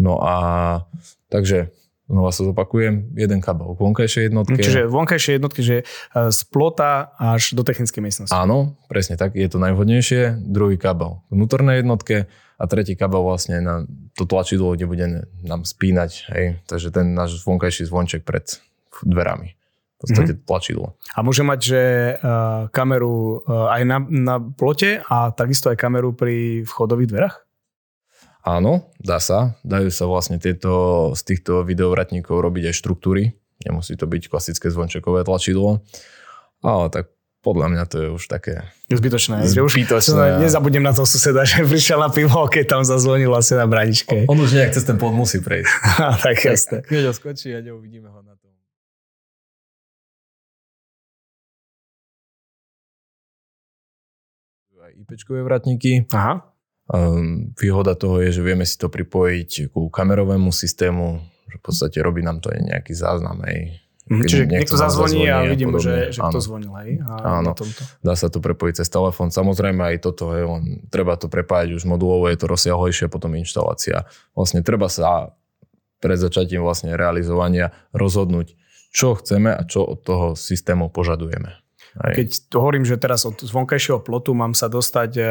No 0.00 0.16
a 0.22 0.34
takže 1.28 1.74
znova 2.10 2.34
sa 2.34 2.42
zopakujem, 2.42 3.14
jeden 3.14 3.38
kabel 3.38 3.78
vonkajšej 3.78 4.28
jednotke. 4.28 4.58
Čiže 4.58 4.90
vonkajšej 4.90 5.34
jednotky, 5.38 5.60
že 5.62 5.76
e, 5.80 5.84
z 6.34 6.40
plota 6.50 7.14
až 7.14 7.54
do 7.54 7.62
technickej 7.62 8.02
miestnosti. 8.02 8.34
Áno, 8.34 8.74
presne 8.90 9.14
tak, 9.14 9.38
je 9.38 9.46
to 9.46 9.62
najvhodnejšie. 9.62 10.42
Druhý 10.42 10.74
kabel 10.74 11.22
k 11.22 11.30
vnútornej 11.30 11.86
jednotke 11.86 12.26
a 12.60 12.64
tretí 12.66 12.98
kabel 12.98 13.22
vlastne 13.22 13.62
na 13.62 13.74
to 14.18 14.26
tlačidlo, 14.26 14.74
kde 14.74 14.86
bude 14.90 15.06
nám 15.46 15.62
spínať. 15.62 16.10
Hej. 16.34 16.44
Takže 16.66 16.90
ten 16.90 17.14
náš 17.14 17.40
vonkajší 17.46 17.86
zvonček 17.86 18.26
pred 18.26 18.44
dverami. 19.06 19.54
V 20.00 20.08
podstate 20.08 20.32
mm-hmm. 20.32 20.48
tlačidlo. 20.48 20.86
A 21.12 21.20
môže 21.20 21.44
mať, 21.44 21.58
že 21.60 21.82
uh, 22.16 22.72
kameru 22.72 23.44
uh, 23.44 23.68
aj 23.68 23.82
na, 23.84 23.98
na 24.08 24.36
plote 24.40 25.04
a 25.04 25.28
takisto 25.28 25.68
aj 25.68 25.76
kameru 25.76 26.16
pri 26.16 26.64
vchodových 26.64 27.08
dverách? 27.12 27.36
Áno, 28.40 28.88
dá 28.96 29.20
sa. 29.20 29.56
Dajú 29.60 29.92
sa 29.92 30.08
vlastne 30.08 30.40
tieto, 30.40 31.12
z 31.12 31.22
týchto 31.22 31.60
videovratníkov 31.60 32.40
robiť 32.40 32.72
aj 32.72 32.74
štruktúry. 32.76 33.36
Nemusí 33.68 33.92
to 34.00 34.08
byť 34.08 34.32
klasické 34.32 34.72
zvončekové 34.72 35.28
tlačidlo. 35.28 35.84
Ale 36.64 36.88
tak 36.88 37.12
podľa 37.40 37.72
mňa 37.72 37.84
to 37.88 37.96
je 38.00 38.08
už 38.12 38.24
také... 38.28 38.68
Zbytočné. 38.92 39.48
Zbytočné. 39.48 40.40
Už 40.40 40.44
nezabudnem 40.44 40.84
na 40.84 40.92
toho 40.92 41.08
suseda, 41.08 41.44
že 41.48 41.64
prišiel 41.64 42.00
na 42.00 42.12
pivo, 42.12 42.44
keď 42.48 42.64
tam 42.76 42.82
zazvonil 42.84 43.32
asi 43.32 43.56
na 43.56 43.64
braničke. 43.64 44.28
On, 44.28 44.36
on 44.36 44.44
už 44.44 44.56
nejak 44.56 44.72
cez 44.76 44.84
ten 44.84 45.00
pod 45.00 45.12
musí 45.12 45.40
prejsť. 45.40 45.72
tak 46.24 46.36
jasné. 46.40 46.84
Keď 46.88 47.04
ho 47.08 47.14
skočí 47.16 47.52
a 47.52 47.60
neuvidíme 47.64 48.08
ho 48.08 48.20
na 48.24 48.36
tom. 48.36 48.52
Aj 54.80 54.92
IPčkové 54.96 55.44
vratníky. 55.44 56.08
Aha. 56.16 56.49
Um, 56.90 57.54
výhoda 57.54 57.94
toho 57.94 58.18
je, 58.18 58.34
že 58.34 58.42
vieme 58.42 58.66
si 58.66 58.74
to 58.74 58.90
pripojiť 58.90 59.70
ku 59.70 59.86
kamerovému 59.86 60.50
systému, 60.50 61.22
že 61.46 61.56
v 61.58 61.62
podstate 61.62 62.02
robí 62.02 62.26
nám 62.26 62.42
to 62.42 62.50
aj 62.50 62.58
nejaký 62.66 62.92
záznam 62.98 63.38
aj 63.46 63.78
Mm, 64.10 64.26
čiže 64.26 64.42
niekto, 64.42 64.74
niekto 64.74 64.74
zazvoní 64.74 65.22
a 65.30 65.46
vidím, 65.46 65.70
že, 65.78 66.10
že 66.10 66.18
kto 66.18 66.42
zvonil. 66.42 66.74
Hej, 66.82 66.98
a 67.06 67.38
áno, 67.38 67.54
dá 68.02 68.18
sa 68.18 68.26
to 68.26 68.42
prepojiť 68.42 68.82
cez 68.82 68.90
telefón. 68.90 69.30
Samozrejme 69.30 69.86
aj 69.86 69.96
toto, 70.02 70.34
hej, 70.34 70.50
len 70.50 70.82
treba 70.90 71.14
to 71.14 71.30
prepájať 71.30 71.78
už 71.78 71.86
modulovo, 71.86 72.26
je 72.26 72.34
to 72.34 72.50
rozsiahlejšie, 72.50 73.06
potom 73.06 73.38
inštalácia. 73.38 74.10
Vlastne 74.34 74.66
treba 74.66 74.90
sa 74.90 75.38
pred 76.02 76.18
začatím 76.18 76.66
vlastne 76.66 76.98
realizovania 76.98 77.70
rozhodnúť, 77.94 78.58
čo 78.90 79.14
chceme 79.14 79.54
a 79.54 79.62
čo 79.62 79.86
od 79.86 80.02
toho 80.02 80.26
systému 80.34 80.90
požadujeme. 80.90 81.54
Aj. 81.98 82.14
Keď 82.14 82.54
hovorím, 82.54 82.86
že 82.86 83.00
teraz 83.00 83.26
od 83.26 83.34
vonkajšieho 83.42 83.98
plotu 83.98 84.30
mám 84.30 84.54
sa 84.54 84.70
dostať 84.70 85.10
e, 85.18 85.22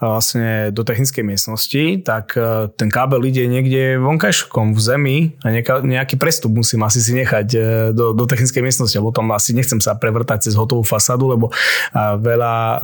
vlastne 0.00 0.72
do 0.72 0.80
technickej 0.80 1.20
miestnosti, 1.20 1.82
tak 2.00 2.32
e, 2.32 2.72
ten 2.72 2.88
kábel 2.88 3.20
ide 3.28 3.44
niekde 3.44 4.00
vonkajškom 4.00 4.72
v 4.72 4.80
zemi 4.80 5.16
a 5.44 5.52
nejaký 5.84 6.16
prestup 6.16 6.56
musím 6.56 6.86
asi 6.88 7.04
si 7.04 7.12
nechať 7.12 7.48
e, 7.52 7.60
do, 7.92 8.16
do 8.16 8.24
technickej 8.24 8.64
miestnosti, 8.64 8.96
lebo 8.96 9.12
tam 9.12 9.28
asi 9.36 9.52
nechcem 9.52 9.82
sa 9.84 9.98
prevrtať 9.98 10.48
cez 10.48 10.54
hotovú 10.56 10.86
fasádu, 10.86 11.28
lebo 11.28 11.50
veľa 11.96 12.80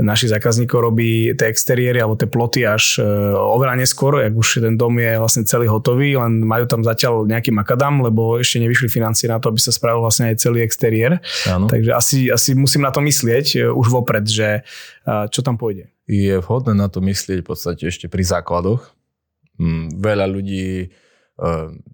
našich 0.00 0.32
zákazníkov 0.32 0.78
robí 0.80 1.30
tie 1.36 1.52
exteriéry 1.52 2.00
alebo 2.00 2.16
tie 2.16 2.26
ploty 2.26 2.64
až 2.64 3.02
oveľa 3.36 3.78
neskôr, 3.78 4.24
ak 4.24 4.34
už 4.34 4.64
ten 4.64 4.74
dom 4.74 4.96
je 4.96 5.20
vlastne 5.20 5.42
celý 5.44 5.68
hotový, 5.68 6.16
len 6.16 6.42
majú 6.42 6.64
tam 6.64 6.80
zatiaľ 6.80 7.28
nejaký 7.28 7.52
makadam, 7.52 8.00
lebo 8.00 8.40
ešte 8.40 8.62
nevyšli 8.62 8.88
financie 8.88 9.28
na 9.28 9.38
to, 9.38 9.52
aby 9.52 9.60
sa 9.60 9.74
spravil 9.74 10.00
vlastne 10.00 10.32
aj 10.32 10.40
celý 10.40 10.64
exteriér. 10.64 11.20
Áno. 11.46 11.68
Takže 11.68 11.90
asi, 11.92 12.18
asi 12.32 12.39
musím 12.56 12.86
na 12.86 12.92
to 12.94 13.04
myslieť 13.04 13.46
e, 13.56 13.58
už 13.68 13.86
vopred, 13.92 14.24
že 14.24 14.62
e, 15.04 15.12
čo 15.28 15.40
tam 15.44 15.60
pôjde. 15.60 15.92
Je 16.08 16.40
vhodné 16.40 16.74
na 16.74 16.88
to 16.88 17.04
myslieť 17.04 17.44
v 17.44 17.48
podstate 17.48 17.86
ešte 17.86 18.06
pri 18.08 18.24
základoch. 18.24 18.96
Mm, 19.60 20.00
veľa 20.00 20.26
ľudí 20.30 20.68
e, 20.84 20.88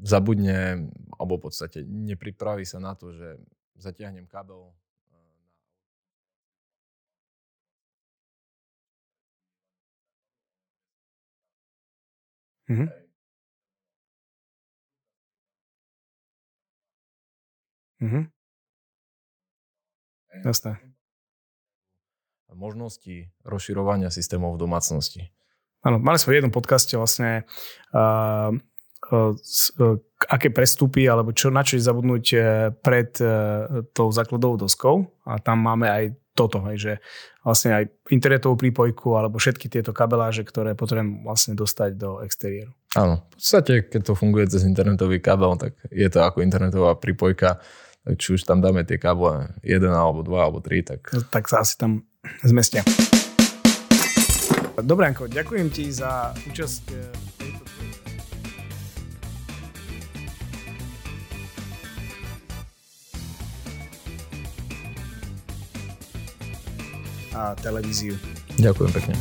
zabudne, 0.06 0.90
alebo 1.18 1.40
v 1.40 1.50
podstate 1.50 1.82
nepripraví 1.82 2.62
sa 2.62 2.78
na 2.78 2.94
to, 2.94 3.11
že 3.11 3.40
zatiahnem 3.76 4.30
kabel 4.30 4.70
Mm-hmm. 12.66 13.06
Mm-hmm. 18.02 18.36
Jasné. 20.44 20.83
Možnosti 22.57 23.29
rozširovania 23.44 24.09
systémov 24.09 24.57
v 24.57 24.64
domácnosti. 24.64 25.29
Áno, 25.85 26.01
mali 26.01 26.16
sme 26.16 26.33
v 26.33 26.37
jednom 26.40 26.55
podcaste 26.55 26.96
vlastne 26.96 27.44
uh, 27.92 28.51
aké 30.27 30.49
prestupy 30.49 31.05
alebo 31.05 31.37
čo, 31.37 31.53
na 31.53 31.61
čo 31.61 31.77
je 31.77 31.85
zabudnúť 31.85 32.25
pred 32.81 33.12
uh, 33.20 33.85
tou 33.92 34.09
základovou 34.09 34.57
doskou 34.57 35.12
a 35.29 35.37
tam 35.37 35.62
máme 35.62 35.87
aj 35.87 36.05
toto, 36.37 36.61
hej, 36.68 36.77
že 36.77 36.92
vlastne 37.40 37.72
aj 37.72 37.85
internetovú 38.12 38.61
prípojku 38.61 39.16
alebo 39.16 39.40
všetky 39.40 39.72
tieto 39.72 39.96
kabeláže, 39.96 40.44
ktoré 40.44 40.77
potrebujem 40.77 41.25
vlastne 41.25 41.57
dostať 41.57 41.90
do 41.96 42.20
exteriéru. 42.20 42.77
Áno, 42.92 43.25
v 43.33 43.40
podstate, 43.40 43.88
keď 43.88 44.12
to 44.12 44.12
funguje 44.12 44.44
cez 44.49 44.64
internetový 44.68 45.20
kabel, 45.20 45.57
tak 45.57 45.81
je 45.88 46.09
to 46.12 46.20
ako 46.20 46.44
internetová 46.44 46.96
prípojka 47.01 47.61
či 48.14 48.38
už 48.38 48.47
tam 48.47 48.62
dáme 48.62 48.87
tie 48.87 49.03
káble 49.03 49.51
jeden 49.66 49.90
alebo 49.90 50.23
dva 50.23 50.47
alebo 50.47 50.62
tri, 50.62 50.87
tak... 50.87 51.11
Tak 51.35 51.51
sa 51.51 51.66
asi 51.66 51.75
tam 51.75 52.07
zmestia. 52.47 52.87
Dobre, 54.79 55.11
Anko, 55.11 55.27
ďakujem 55.27 55.66
ti 55.75 55.90
za 55.90 56.31
účasť 56.47 56.85
e, 56.95 57.01
a 67.37 67.59
televíziu. 67.59 68.14
Ďakujem 68.57 68.90
pekne. 68.95 69.14